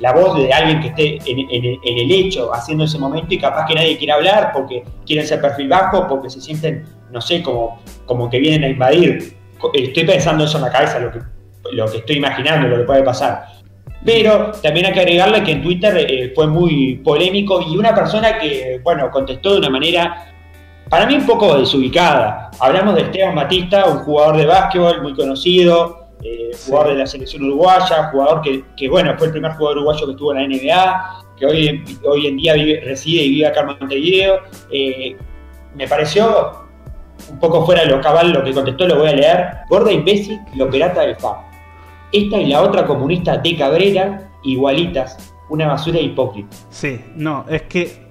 [0.00, 3.74] la voz de alguien que esté en, el hecho, haciendo ese momento y capaz que
[3.74, 8.28] nadie quiere hablar porque quieren ser perfil bajo, porque se sienten, no sé, como, como
[8.28, 9.36] que vienen a invadir.
[9.74, 11.18] Estoy pensando eso en la cabeza, lo que,
[11.72, 13.44] lo que estoy imaginando, lo que puede pasar.
[14.04, 18.38] Pero también hay que agregarle que en Twitter eh, fue muy polémico y una persona
[18.38, 20.30] que, bueno, contestó de una manera
[20.90, 22.50] para mí un poco desubicada.
[22.58, 27.44] Hablamos de Esteban Batista, un jugador de básquetbol muy conocido, eh, jugador de la selección
[27.44, 31.46] uruguaya, jugador que, bueno, fue el primer jugador uruguayo que estuvo en la NBA, que
[31.46, 34.40] hoy, hoy en día reside y vive acá en Montevideo.
[34.70, 35.16] Eh,
[35.76, 36.66] me pareció
[37.30, 39.48] un poco fuera de lo cabal lo que contestó, lo voy a leer.
[39.68, 41.38] Gorda imbécil, lo perata del FAP.
[42.12, 46.56] Esta y la otra comunista de Cabrera, igualitas, una basura hipócrita.
[46.70, 48.10] Sí, no, es que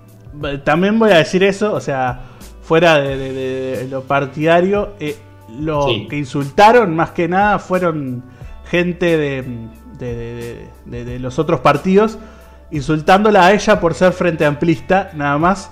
[0.63, 2.22] también voy a decir eso, o sea,
[2.69, 5.17] fuera de, lo partidario, eh,
[5.60, 8.23] lo que insultaron más que nada fueron
[8.69, 12.19] gente de, los otros partidos,
[12.69, 15.71] insultándola a ella por ser frente amplista, nada más.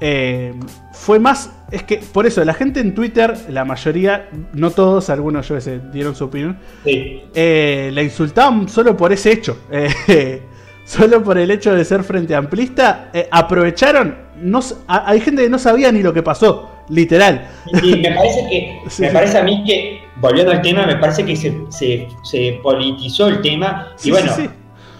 [0.00, 0.54] Eh,
[0.92, 5.48] fue más, es que por eso la gente en Twitter, la mayoría, no todos, algunos
[5.48, 9.58] yo sé, dieron su opinión, eh, la insultaban solo por ese hecho.
[10.90, 15.92] solo por el hecho de ser frente amplista, aprovecharon no, hay gente que no sabía
[15.92, 17.48] ni lo que pasó, literal.
[17.82, 21.36] Y me parece que, me parece a mí que, volviendo al tema, me parece que
[21.36, 23.92] se, politizó el tema.
[24.02, 24.32] y bueno,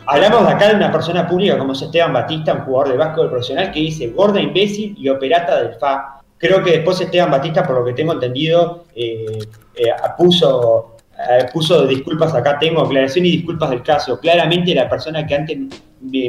[0.06, 3.30] hablamos de acá de una persona pública como es Esteban Batista, un jugador de básquetbol
[3.30, 6.20] profesional, que dice gorda imbécil y operata del FA.
[6.36, 9.38] Creo que después Esteban Batista, por lo que tengo entendido, eh,
[9.74, 10.89] eh, puso
[11.28, 14.18] eh, puso disculpas acá, tengo aclaración y disculpas del caso.
[14.18, 15.58] Claramente la persona que antes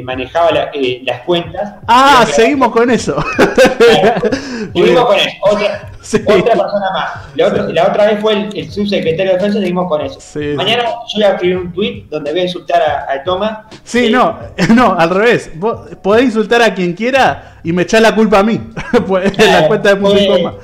[0.02, 1.74] manejaba eh, las cuentas.
[1.86, 3.16] Ah, seguimos con eso.
[4.74, 5.30] seguimos con eso.
[6.26, 7.10] Otra, persona más.
[7.36, 10.18] La otra, vez fue el, subsecretario de defensa, seguimos con eso.
[10.56, 13.58] Mañana yo voy a escribir un tweet donde voy a insultar a, a Thomas.
[13.84, 14.36] Sí, no,
[14.74, 15.52] no, al revés.
[15.54, 18.60] Vos podés insultar a quien quiera y me echás la culpa a mí.
[19.06, 20.54] Pues, en la cuenta de punto y coma.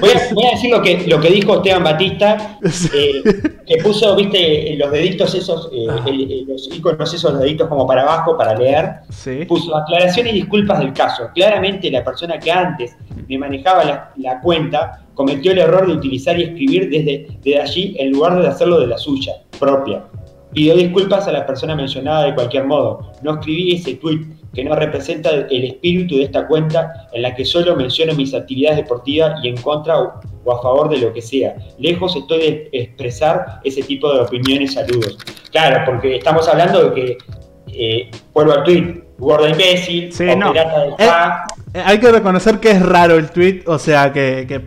[0.00, 2.58] Voy a, decir lo que, lo que dijo Esteban Batista,
[2.92, 3.22] eh,
[3.64, 8.56] que puso, viste, los deditos esos, eh, los iconos esos deditos como para abajo para
[8.56, 8.96] leer.
[9.46, 11.30] Puso aclaración y disculpas del caso.
[11.34, 12.96] Claramente la persona que antes
[13.28, 18.10] me manejaba la, cuenta cometió el error de utilizar y escribir desde, desde allí en
[18.10, 20.02] lugar de hacerlo de la suya, propia.
[20.52, 23.12] Pido disculpas a la persona mencionada de cualquier modo.
[23.22, 27.44] No escribí ese tweet que no representa el espíritu de esta cuenta en la que
[27.44, 30.12] solo menciono mis actividades deportivas y en contra o,
[30.52, 31.54] a favor de lo que sea.
[31.78, 34.74] Lejos estoy de expresar ese tipo de opiniones.
[34.74, 35.16] Saludos.
[35.50, 37.18] Claro, porque estamos hablando de que,
[37.74, 40.52] eh, vuelvo al tweet, gorda imbécil, Sí, o no.
[40.52, 41.44] pirata del Eh, fa.
[41.74, 44.60] eh, hay que reconocer que es raro el tweet, o sea que, que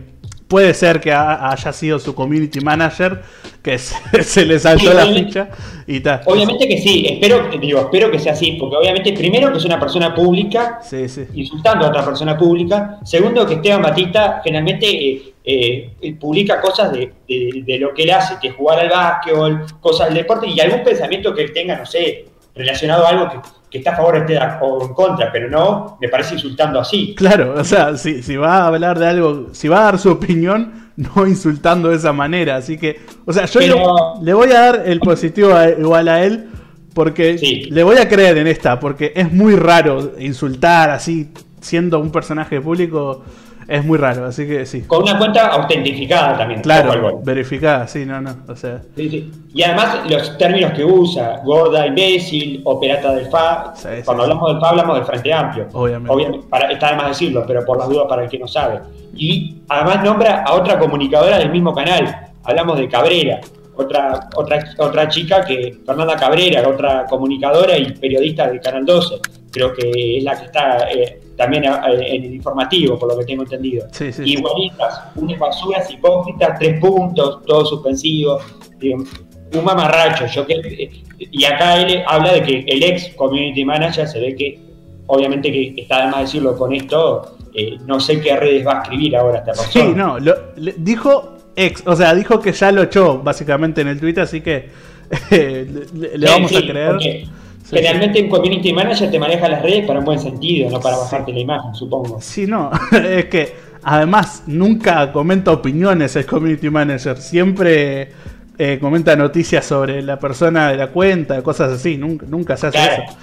[0.48, 3.22] puede ser que ha- haya sido su community manager,
[3.62, 5.48] que se, se le saltó Sí, la ficha
[5.86, 6.20] y tal.
[6.26, 9.78] Obviamente que sí, espero, digo, espero que sea así, porque obviamente primero que es una
[9.80, 11.24] persona pública, Sí, sí.
[11.34, 12.98] insultando a otra persona pública.
[13.04, 18.02] Segundo, que Esteban Batista generalmente eh, eh, eh, publica cosas de, de- de lo que
[18.04, 21.52] él hace, que es jugar al básquetbol, cosas del deporte y algún pensamiento que él
[21.52, 23.36] tenga, no sé, relacionado a algo que,
[23.76, 27.14] que está a favor esté o en contra, pero no me parece insultando así.
[27.16, 30.10] Claro, o sea, si, si va a hablar de algo, si va a dar su
[30.10, 32.56] opinión, no insultando de esa manera.
[32.56, 36.08] Así que, o sea, yo Pero- le, le voy a dar el positivo a- igual
[36.08, 36.48] a él,
[36.94, 37.62] porque Sí.
[37.70, 42.60] le voy a creer en esta, porque es muy raro insultar así, siendo un personaje
[42.60, 43.22] público,
[43.68, 44.26] es muy raro.
[44.26, 44.82] Así que sí.
[44.82, 46.62] Con una cuenta autentificada también.
[46.62, 48.36] Claro, verificada, sí, no, no.
[48.48, 49.32] O sea, Sí, sí.
[49.52, 54.60] Y además los términos que usa, gorda, imbécil, operata del FA, Sí, cuando hablamos del
[54.60, 55.68] FA hablamos del Frente Amplio.
[55.72, 56.40] Obviamente.
[56.48, 58.80] para, está de más decirlo, pero por las dudas para el que no sabe.
[59.14, 63.40] Y además nombra a otra comunicadora del mismo canal, hablamos de Cabrera,
[63.74, 69.16] otra, otra, otra chica que, Fernanda Cabrera, otra comunicadora y periodista del Canal 12,
[69.50, 71.68] creo que es la que está eh, también eh,
[72.16, 73.86] en el informativo, por lo que tengo entendido.
[73.92, 74.36] Sí, sí,
[75.16, 78.38] unas basuras hipócritas, tres puntos, todo suspensivo.
[78.78, 79.04] digo,
[79.54, 80.26] un mamarracho.
[80.26, 84.58] Yo que, y acá él habla de que el ex community manager se ve que,
[85.06, 88.82] obviamente que está de más decirlo con esto, eh, no sé qué redes va a
[88.82, 89.86] escribir ahora esta persona.
[89.86, 93.88] sí, no, lo- le- dijo ex, o sea, dijo que ya lo echó básicamente en
[93.88, 94.68] el tweet, así que
[95.30, 97.24] le, le- le Sí, vamos sí, a creer.
[97.68, 100.98] Sí, Generalmente un community manager te maneja las redes para un buen sentido, no para
[100.98, 102.18] bajarte la imagen, supongo.
[102.20, 108.12] Sí, no, es que además nunca comenta opiniones el community manager, siempre
[108.56, 112.78] eh, comenta noticias sobre la persona de la cuenta, cosas así, nunca, nunca se hace
[112.78, 113.02] Claro.
[113.02, 113.16] eso.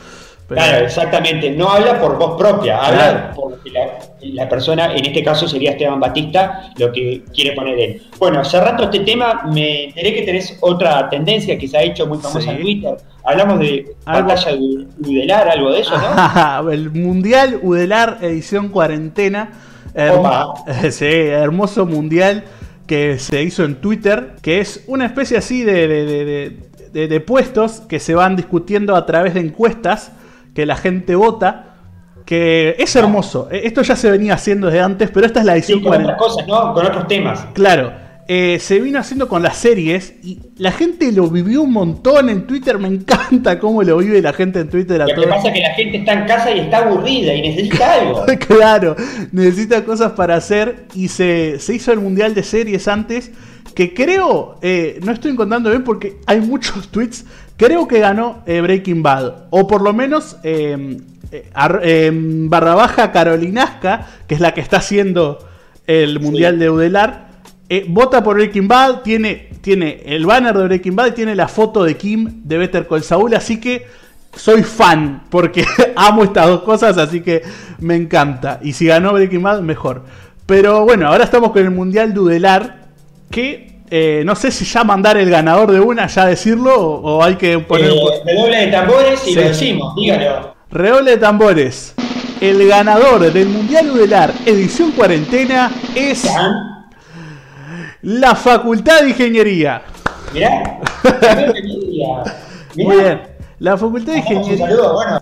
[0.45, 1.49] Pero- Claro, exactamente.
[1.51, 3.35] No habla por voz propia, habla Claro.
[3.35, 3.81] por lo que la,
[4.21, 8.01] la persona, en este caso sería Esteban Batista, lo que quiere poner él.
[8.19, 12.17] Bueno, cerrando este tema, me enteré que tenés otra tendencia que se ha hecho muy
[12.17, 12.97] famosa en Twitter.
[13.25, 16.69] Hablamos de Algo- batalla de Udelar, algo de eso, ¿no?
[16.71, 19.49] El Mundial Udelar edición cuarentena.
[20.91, 22.43] Sí, hermoso mundial
[22.87, 27.99] que se hizo en Twitter, que es una especie así de, de- de- puestos que
[27.99, 30.11] se van discutiendo a través de encuestas
[30.55, 31.69] que la gente vota.
[32.25, 33.49] Que es hermoso.
[33.51, 36.13] Esto ya se venía haciendo desde antes, pero esta es la Sí, edición con 40.
[36.13, 36.73] otras cosas, ¿no?
[36.73, 37.45] Con otros temas.
[37.53, 37.91] Claro,
[38.27, 42.47] eh, se vino haciendo con las series y la gente lo vivió un montón en
[42.47, 42.77] Twitter.
[42.79, 45.01] Me encanta cómo lo vive la gente en Twitter.
[45.01, 47.41] a Lo que pasa es que la gente está en casa y está aburrida y
[47.41, 48.25] necesita algo.
[48.47, 48.95] claro,
[49.31, 53.31] necesita cosas para hacer y se, se hizo el mundial de series antes
[53.75, 57.25] que creo, eh, no estoy encontrando bien porque hay muchos tweets,
[57.57, 60.37] creo que ganó eh, Breaking Bad o por lo menos
[61.53, 61.81] ar-
[62.49, 65.39] barra baja Carolinasca, que es la que está haciendo
[65.87, 67.32] el mundial de Udelar.
[67.69, 71.47] Eh, vota por Breaking Bad, tiene, tiene el banner de Breaking Bad y tiene la
[71.47, 73.85] foto de Kim de Better Call Saul, así que
[74.35, 77.41] soy fan porque amo estas dos cosas, así que
[77.79, 78.59] me encanta.
[78.61, 80.03] Y si ganó Breaking Bad, mejor.
[80.45, 82.87] Pero bueno, ahora estamos con el Mundial Dudelar,
[83.31, 87.23] que eh, no sé si ya mandar el ganador de una, ya decirlo, o, o
[87.23, 87.91] hay que poner...
[87.91, 87.95] Eh,
[88.25, 89.35] redoble de tambores y Sí.
[89.35, 90.55] lo decimos, dígalo.
[90.71, 91.93] Redoble de tambores.
[92.41, 96.72] El ganador del Mundial Udelar edición cuarentena es ¿Tan?
[98.03, 99.81] La Facultad de Ingeniería.
[100.33, 100.79] Mirá.
[101.63, 102.23] Mirá.
[102.75, 103.21] Muy bien.
[103.59, 104.67] La Facultad de Mandamos un Ingeniería.
[104.67, 105.21] saludo bueno,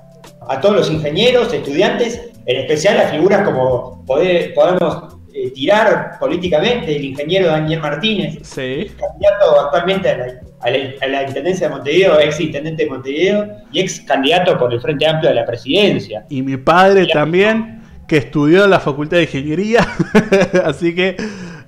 [0.49, 6.95] a todos los ingenieros, estudiantes, en especial a figuras como poder- podemos eh, tirar políticamente
[6.95, 8.91] el ingeniero Daniel Martínez, Sí.
[8.99, 10.25] candidato actualmente a la,
[10.61, 14.73] a la- a la Intendencia de Montevideo, ex intendente de Montevideo y ex candidato por
[14.73, 16.25] el Frente Amplio a la presidencia.
[16.29, 19.87] Y mi padre también, que estudió en la Facultad de Ingeniería.
[20.65, 21.15] Así que.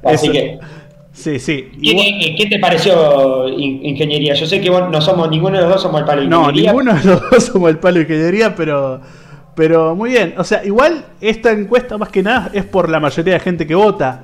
[0.04, 0.32] Así eso.
[0.34, 0.60] que,
[1.14, 1.70] Sí, sí.
[1.82, 4.34] ¿qué, qué- te pareció in- ingeniería?
[4.34, 6.42] Yo sé que vos no somos, ninguno de los dos somos el palo de no,
[6.50, 6.72] ingeniería.
[6.72, 9.00] ninguno de los dos somos el palo de ingeniería, pero.
[9.56, 10.34] Pero muy bien.
[10.40, 13.76] O sea, igual esta encuesta más que nada es por la mayoría de gente que
[13.76, 14.24] vota.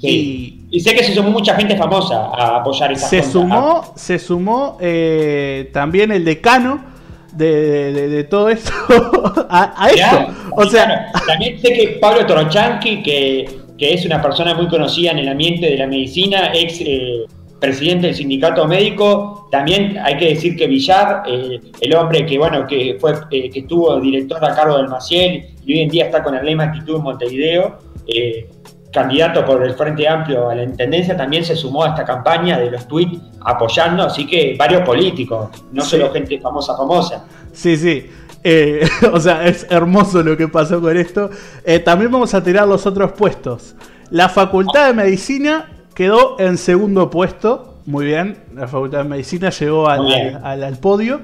[0.00, 0.66] Sí.
[0.70, 3.32] Y sé que se sumó mucha gente famosa a apoyar esa se cuenta.
[3.32, 6.80] sumó, se sumó eh, también el decano
[7.32, 8.70] de, de- de todo esto
[9.50, 10.32] a, esto.
[10.52, 15.12] O sea, claro, también sé que Pablo Toronchanqui, que que es una persona muy conocida
[15.12, 17.24] en el ambiente de la medicina, ex eh,
[17.60, 19.48] presidente del sindicato médico.
[19.50, 23.60] También hay que decir que Villar, eh, el hombre que bueno que fue eh, que
[23.60, 26.96] estuvo director a cargo del Maciel y hoy en día está con el lema actitud
[26.96, 27.78] en Montevideo,
[28.92, 32.70] candidato por el Frente Amplio a la Intendencia, también se sumó a esta campaña de
[32.70, 37.26] los tweets apoyando, así que varios políticos, no solo gente famosa famosa.
[37.52, 38.06] Sí, sí.
[38.50, 41.28] Eh, o sea, es hermoso lo que pasó con esto.
[41.64, 43.74] Eh, también vamos a tirar los otros puestos.
[44.10, 47.74] La Facultad de Medicina quedó en segundo puesto.
[47.84, 51.20] Muy bien, la Facultad de Medicina llegó al, podio.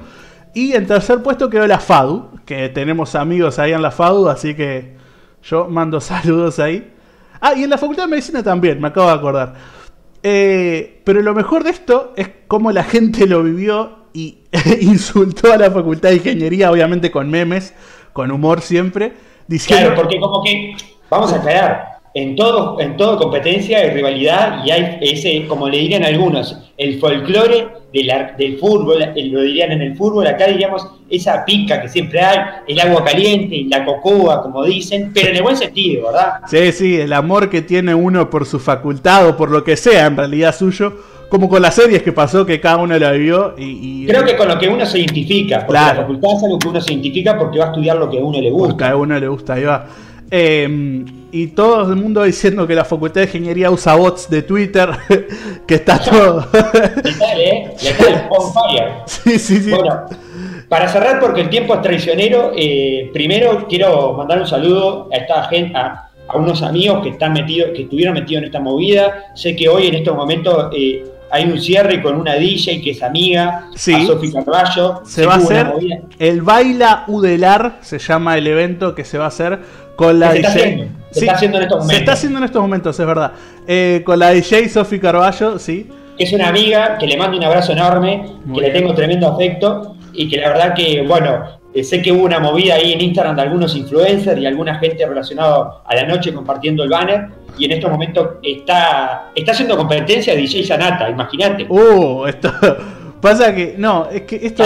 [0.53, 4.55] Y en tercer puesto quedó la FADU, que tenemos amigos ahí en la FADU, así
[4.55, 4.95] que
[5.43, 6.93] yo mando saludos ahí.
[7.41, 9.55] Ah, y en la Facultad de Medicina también, me acabo de acordar.
[10.23, 14.39] Eh, pero lo mejor de esto es cómo la gente lo vivió y
[14.81, 17.75] insultó a la Facultad de Ingeniería, obviamente con memes,
[18.15, 19.13] con humor siempre.
[19.47, 19.89] Diciendo...
[19.89, 20.75] Claro, porque como que,
[21.11, 25.79] vamos a aclarar, en todo, en todo competencia hay rivalidad y hay ese, como le
[25.79, 31.83] dirían algunos, el folclore del fútbol, lo dirían en el fútbol, acá diríamos esa pica
[31.83, 32.39] que siempre hay,
[32.69, 36.41] el agua caliente y la cocoa, como dicen, pero en el buen sentido, ¿verdad?
[36.47, 40.07] Sí, sí, el amor que tiene uno por su facultad o por lo que sea
[40.07, 40.95] en realidad suyo
[41.29, 43.55] como con las series que pasó, que cada uno la vivió.
[43.57, 46.69] Y, Creo que con lo que uno se identifica, porque la facultad es algo que
[46.69, 48.69] uno se identifica porque va a estudiar lo que a uno le gusta.
[48.69, 49.87] Porque a uno le gusta, ahí va.
[50.31, 54.89] Em, y todo el mundo diciendo que la Facultad de Ingeniería usa bots de Twitter,
[55.67, 56.47] que está todo.
[56.53, 57.75] Letal, ¿eh?
[57.83, 58.93] Letal, on fire.
[59.07, 59.71] Sí, sí, sí.
[59.71, 60.07] Bueno,
[60.69, 65.45] para cerrar, porque el tiempo es traicionero, eh, primero quiero mandar un saludo a esta
[65.45, 69.27] gente, a, unos amigos que están metidos, que estuvieron metidos en esta movida.
[69.35, 71.05] Sé que hoy en estos momentos eh,
[71.35, 73.93] hay un cierre con una DJ que es amiga, sí.
[73.93, 75.03] a Sofi Carballo.
[75.05, 75.73] Se, va a hacer
[76.21, 79.59] el Baila Udelar, se llama el evento que se va a hacer
[79.97, 80.91] con la DJ.
[81.11, 81.97] Se está haciendo en estos momentos.
[81.97, 83.33] Se está haciendo en estos momentos, es verdad.
[83.67, 85.89] Eh, con la DJ Sofi Carballo, sí.
[86.17, 88.25] Es una amiga que le mando un abrazo enorme,
[88.55, 92.25] que le tengo tremendo afecto y que la verdad que, bueno, eh, sé que hubo
[92.25, 96.33] una movida ahí en Instagram de algunos influencers y alguna gente relacionada a la noche
[96.33, 97.29] compartiendo el banner.
[97.59, 101.67] Y en estos momentos está, está haciendo competencia de DJ Sanata, imagínate.
[101.69, 102.53] Uh, esto.
[103.21, 104.65] Pasa que, no, es que esto.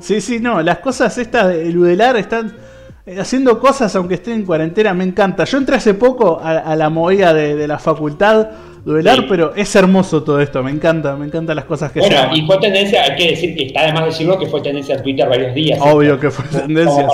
[0.00, 2.56] Sí, sí, no, las cosas estas de Ludelar están
[3.04, 5.44] eh, haciendo cosas aunque estén en cuarentena, me encanta.
[5.44, 8.48] Yo entré hace poco a, la movida de la facultad
[8.84, 12.42] duelar, pero es hermoso todo esto, me encanta, me encantan las cosas que Bueno, y
[12.42, 15.54] fue tendencia, hay que decir que está además decirlo que fue tendencia en Twitter varios
[15.54, 15.78] días.
[15.80, 17.08] Obvio que fue tendencia,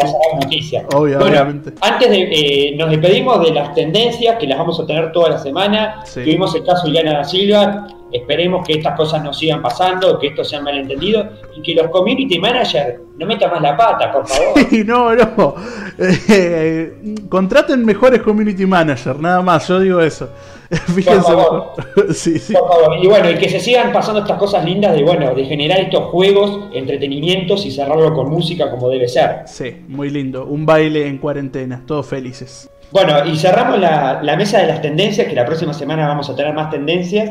[0.50, 0.76] sí.
[0.94, 1.72] Obvio, obviamente.
[1.80, 5.38] Antes de, eh, nos despedimos de las tendencias, que las vamos a tener toda la
[5.38, 6.02] semana.
[6.12, 10.28] Tuvimos el caso de Ileana da Silva, esperemos que estas cosas no sigan pasando, que
[10.28, 14.58] esto sea malentendido y que los community managers no metan más la pata, por favor.
[14.70, 15.54] Sí, no, no.
[15.98, 20.28] Eh, contraten mejores community managers, nada más, yo digo eso.
[20.94, 21.32] Fíjense.
[23.02, 26.04] Y bueno, y que se sigan pasando estas cosas lindas de, bueno, de generar estos
[26.06, 29.42] juegos, entretenimientos y cerrarlo con música como debe ser.
[29.46, 30.44] Sí, muy lindo.
[30.46, 32.70] Un baile en cuarentena, todos felices.
[32.90, 36.54] Bueno, y cerramos la, mesa de las tendencias, que la próxima semana vamos a tener
[36.54, 37.30] más tendencias.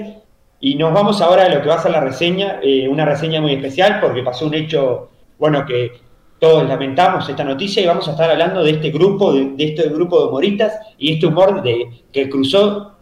[0.59, 3.41] Y nos vamos ahora a lo que va a ser la reseña, eh, una reseña
[3.41, 5.91] muy especial porque pasó un hecho, bueno, que
[6.39, 9.89] todos lamentamos esta noticia y vamos a estar hablando de este grupo, de, de este
[9.89, 12.96] grupo de humoristas y este humor de, que cruzó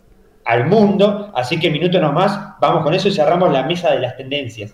[0.45, 1.31] al mundo.
[1.35, 4.73] Así que minuto nomás, vamos con eso y cerramos la mesa de las tendencias.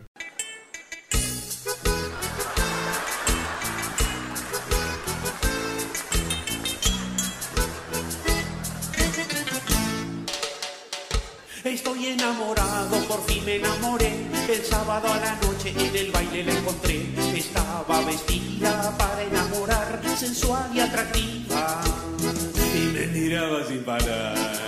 [11.63, 14.11] Estoy enamorado, por fin me enamoré.
[14.49, 17.05] El sábado a la noche en el baile la encontré.
[17.33, 21.81] Estaba vestida para enamorar, sensual y atractiva.
[22.75, 24.60] Y me miraba sin parar.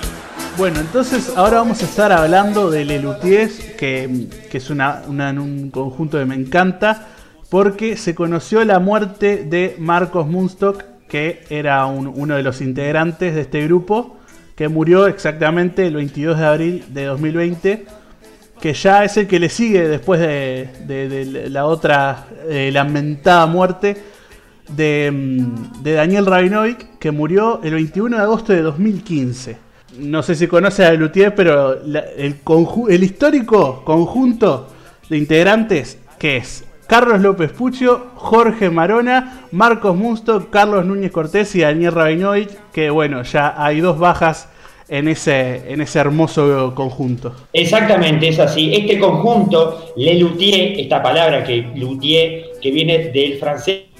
[0.56, 6.26] Bueno, entonces ahora vamos a estar hablando de Lelutiers, que, es una, un conjunto que
[6.26, 7.08] me encanta,
[7.50, 13.42] porque se conoció la muerte de Marcos Munstock, que era uno de los integrantes de
[13.42, 14.18] este grupo,
[14.56, 17.86] que murió exactamente el 22 de abril de 2020,
[18.62, 23.98] que ya es el que le sigue después de, la otra eh, lamentada muerte
[24.70, 29.63] de, mm, de Daniel Rabinovic, que murió el 21 de agosto de 2015
[29.98, 34.68] no sé si conoce a Lutier, pero el, histórico conjunto
[35.10, 41.62] de integrantes que es Carlos López Puccio, Jorge Marona, Marcos Musto, Carlos Núñez Cortés y
[41.62, 44.50] Daniel Rabinovic, que bueno, ya hay dos bajas
[44.90, 47.34] en ese, en ese hermoso conjunto.
[47.54, 48.74] Exactamente, es así.
[48.76, 53.93] Este conjunto, Le Luthier, esta palabra que Luthier, que viene del francés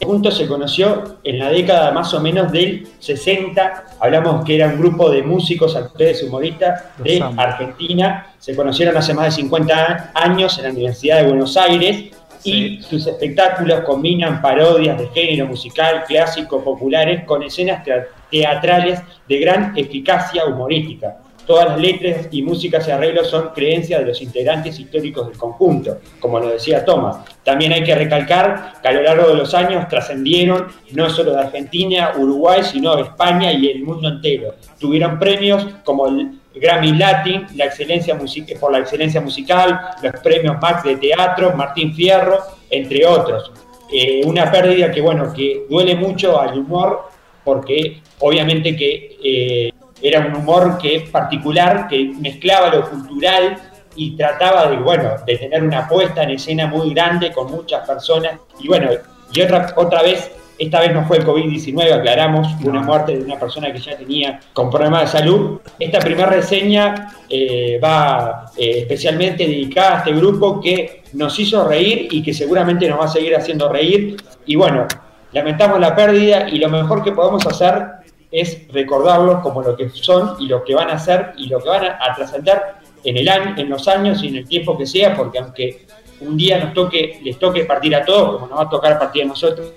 [0.00, 3.84] conjunto se conoció en la década más o menos del 60.
[4.00, 7.22] Hablamos que era un grupo de músicos, actores, humoristas de.
[7.36, 8.26] Argentina.
[8.38, 12.10] Se conocieron hace más de 50 años en la Universidad de Buenos Aires
[12.46, 12.82] y Sí.
[12.82, 19.72] sus espectáculos combinan parodias de género musical, clásicos, populares, con escenas tea- teatrales de gran
[19.76, 21.16] eficacia humorística.
[21.46, 25.98] Todas las letras y músicas y arreglos son creencias de los integrantes históricos del conjunto,
[26.18, 27.18] como lo decía Thomas.
[27.42, 31.40] También hay que recalcar que a lo largo de los años trascendieron no solo de
[31.40, 34.54] Argentina, Uruguay, sino de España y el mundo entero.
[34.78, 38.16] Tuvieron premios como el Grammy Latin, la excelencia
[38.58, 42.38] por la excelencia musical, los premios Max de teatro, Martín Fierro,
[42.70, 43.52] entre otros.
[43.92, 47.14] Eh, una pérdida que, bueno, que duele mucho al humor
[47.44, 49.72] porque obviamente que eh,
[50.04, 53.56] era un humor que particular, que mezclaba lo cultural
[53.96, 58.38] y trataba de, bueno, de tener una puesta en escena muy grande con muchas personas.
[58.60, 58.90] Y bueno,
[59.32, 63.24] y otra, otra vez, esta vez no fue el COVID-19, aclaramos, fue una muerte de
[63.24, 65.60] una persona que ya tenía con problemas de salud.
[65.80, 72.08] Esta primera reseña eh, va eh, especialmente dedicada a este grupo que nos hizo reír
[72.10, 74.16] y que seguramente nos va a seguir haciendo reír.
[74.44, 74.86] Y bueno,
[75.32, 78.03] lamentamos la pérdida y lo mejor que podemos hacer
[78.34, 81.68] es recordarlos como lo que son y lo que van a hacer y lo que
[81.68, 82.60] van a, trascender
[83.04, 85.86] en el año, en los años y en el tiempo que sea, porque aunque
[86.20, 89.22] un día nos toque, les toque partir a todos, como nos va a tocar partir
[89.22, 89.70] a nosotros,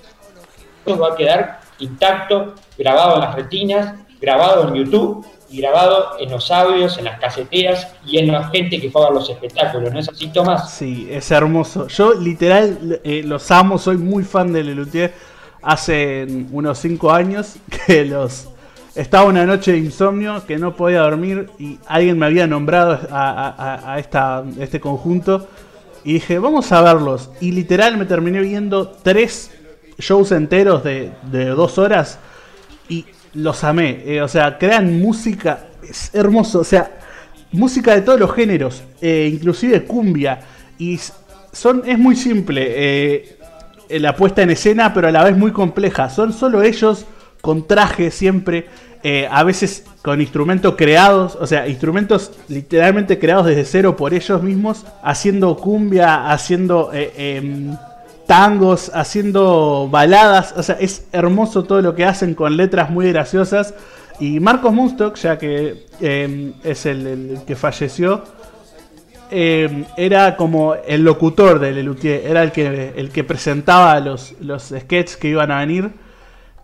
[0.87, 6.49] va a quedar intacto, grabado en las retinas, grabado en YouTube y grabado en los
[6.49, 9.99] audios, en las caseteras y en la gente que fue a ver los espectáculos, ¿no
[9.99, 10.73] es así, Tomás?
[10.73, 11.87] Sí, es hermoso.
[11.89, 15.13] Yo literal eh, los amo, soy muy fan de Lelutier.
[15.61, 17.55] Hace unos 5 años
[17.85, 18.49] que los...
[18.95, 23.97] Estaba una noche de insomnio que no podía dormir y alguien me había nombrado a,
[23.99, 25.47] esta, este conjunto
[26.03, 27.29] y dije, vamos a verlos.
[27.39, 29.51] Y literal me terminé viendo tres
[29.99, 32.17] shows enteros de, de dos horas
[32.89, 34.01] y los amé.
[34.05, 36.59] Eh, o sea, crean música, es hermoso.
[36.59, 36.91] O sea,
[37.51, 40.39] música de todos los géneros, eh, inclusive cumbia.
[40.77, 40.99] Y
[41.51, 43.37] son, es muy simple eh,
[43.89, 46.09] la puesta en escena, pero a la vez muy compleja.
[46.09, 47.05] Son solo ellos
[47.41, 48.67] con traje siempre.
[49.03, 54.41] eh, a veces con instrumentos creados, o sea, instrumentos literalmente creados desde cero por ellos
[54.41, 57.77] mismos, haciendo cumbia, haciendo eh, em,
[58.25, 63.73] tangos, haciendo baladas, o sea, es hermoso todo lo que hacen con letras muy graciosas.
[64.19, 68.23] Y Marcos Munstock, ya que em, es el que falleció,
[69.31, 74.63] em, era como el locutor de Lelutier, era el que, el que presentaba los, los
[74.77, 75.91] sketches que iban a venir.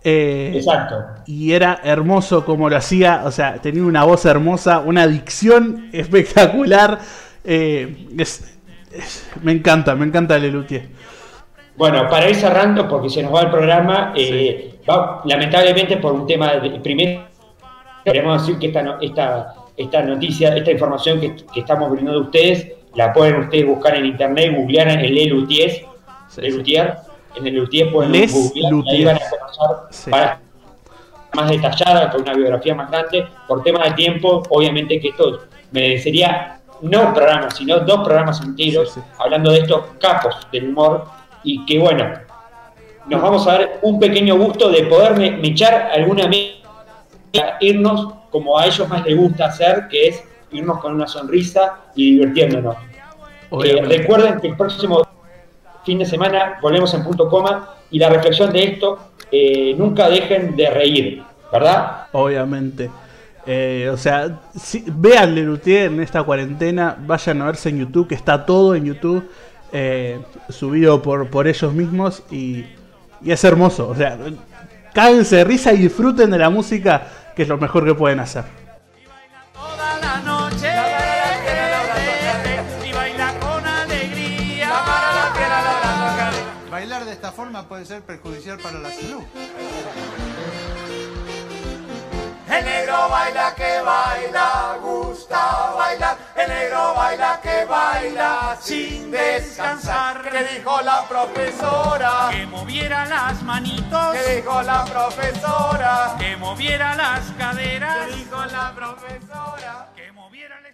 [0.06, 0.96] Eh, Exacto.
[1.26, 6.98] y era hermoso como lo hacía, o sea, tenía una voz hermosa, una dicción espectacular.
[7.42, 8.58] eh, es-
[8.92, 10.88] es- me encanta, me encanta Lelutier.
[11.76, 16.26] Bueno, para ir cerrando, porque se nos va el programa, eh, va- lamentablemente por un
[16.26, 16.70] tema de.
[16.80, 17.22] Primero,
[18.04, 22.68] queremos decir que esta, esta, esta noticia, esta información que, que estamos brindando a ustedes,
[22.94, 25.70] la pueden ustedes buscar en internet, googlear en el Lelutier,
[26.28, 30.10] Sí, en el Lelutier pueden Les googlear y ahí van a conocer Sí.
[30.10, 30.40] para-
[31.34, 33.26] más detallada, con una biografía más grande.
[33.48, 35.40] Por tema de tiempo, obviamente que esto
[35.72, 41.04] merecería no un programa, sino dos programas enteros hablando de estos capos del humor
[41.42, 42.08] y que bueno,
[43.08, 46.52] nos vamos a dar un pequeño gusto de poder mechar alguna media,
[47.60, 52.12] irnos como a ellos más les gusta hacer, que es irnos con una sonrisa y
[52.12, 52.76] divirtiéndonos.
[53.64, 55.06] Eh, recuerden que el próximo
[55.84, 58.98] fin de semana volvemos en punto coma y la reflexión de esto,
[59.30, 61.22] eh, nunca dejen de reír,
[61.52, 62.06] ¿verdad?
[62.12, 62.90] Obviamente.
[63.46, 68.14] Eh, o sea, si, vean Lelutier en esta cuarentena, vayan a verse en YouTube, que
[68.14, 69.28] está todo en YouTube,
[70.50, 72.64] subido por, por ellos mismos y,
[73.20, 73.88] y es hermoso.
[73.88, 74.16] O sea,
[74.94, 78.44] cáguense de risa y disfruten de la música, que es lo mejor que pueden hacer.
[79.52, 80.70] Toda la noche
[82.84, 84.70] y baila con alegría.
[86.70, 89.22] Bailar de esta forma puede ser perjudicial para la salud.
[92.48, 96.16] El negro baila que baila, gusta bailar.
[96.44, 100.28] El negro baila que baila sin descansar.
[100.30, 102.28] ¿Qué dijo la profesora?
[102.30, 106.14] Que moviera las manitos, ¿Qué dijo la profesora?
[106.18, 109.88] que moviera las caderas, ¿Qué dijo la profesora?
[109.96, 110.73] que moviera el.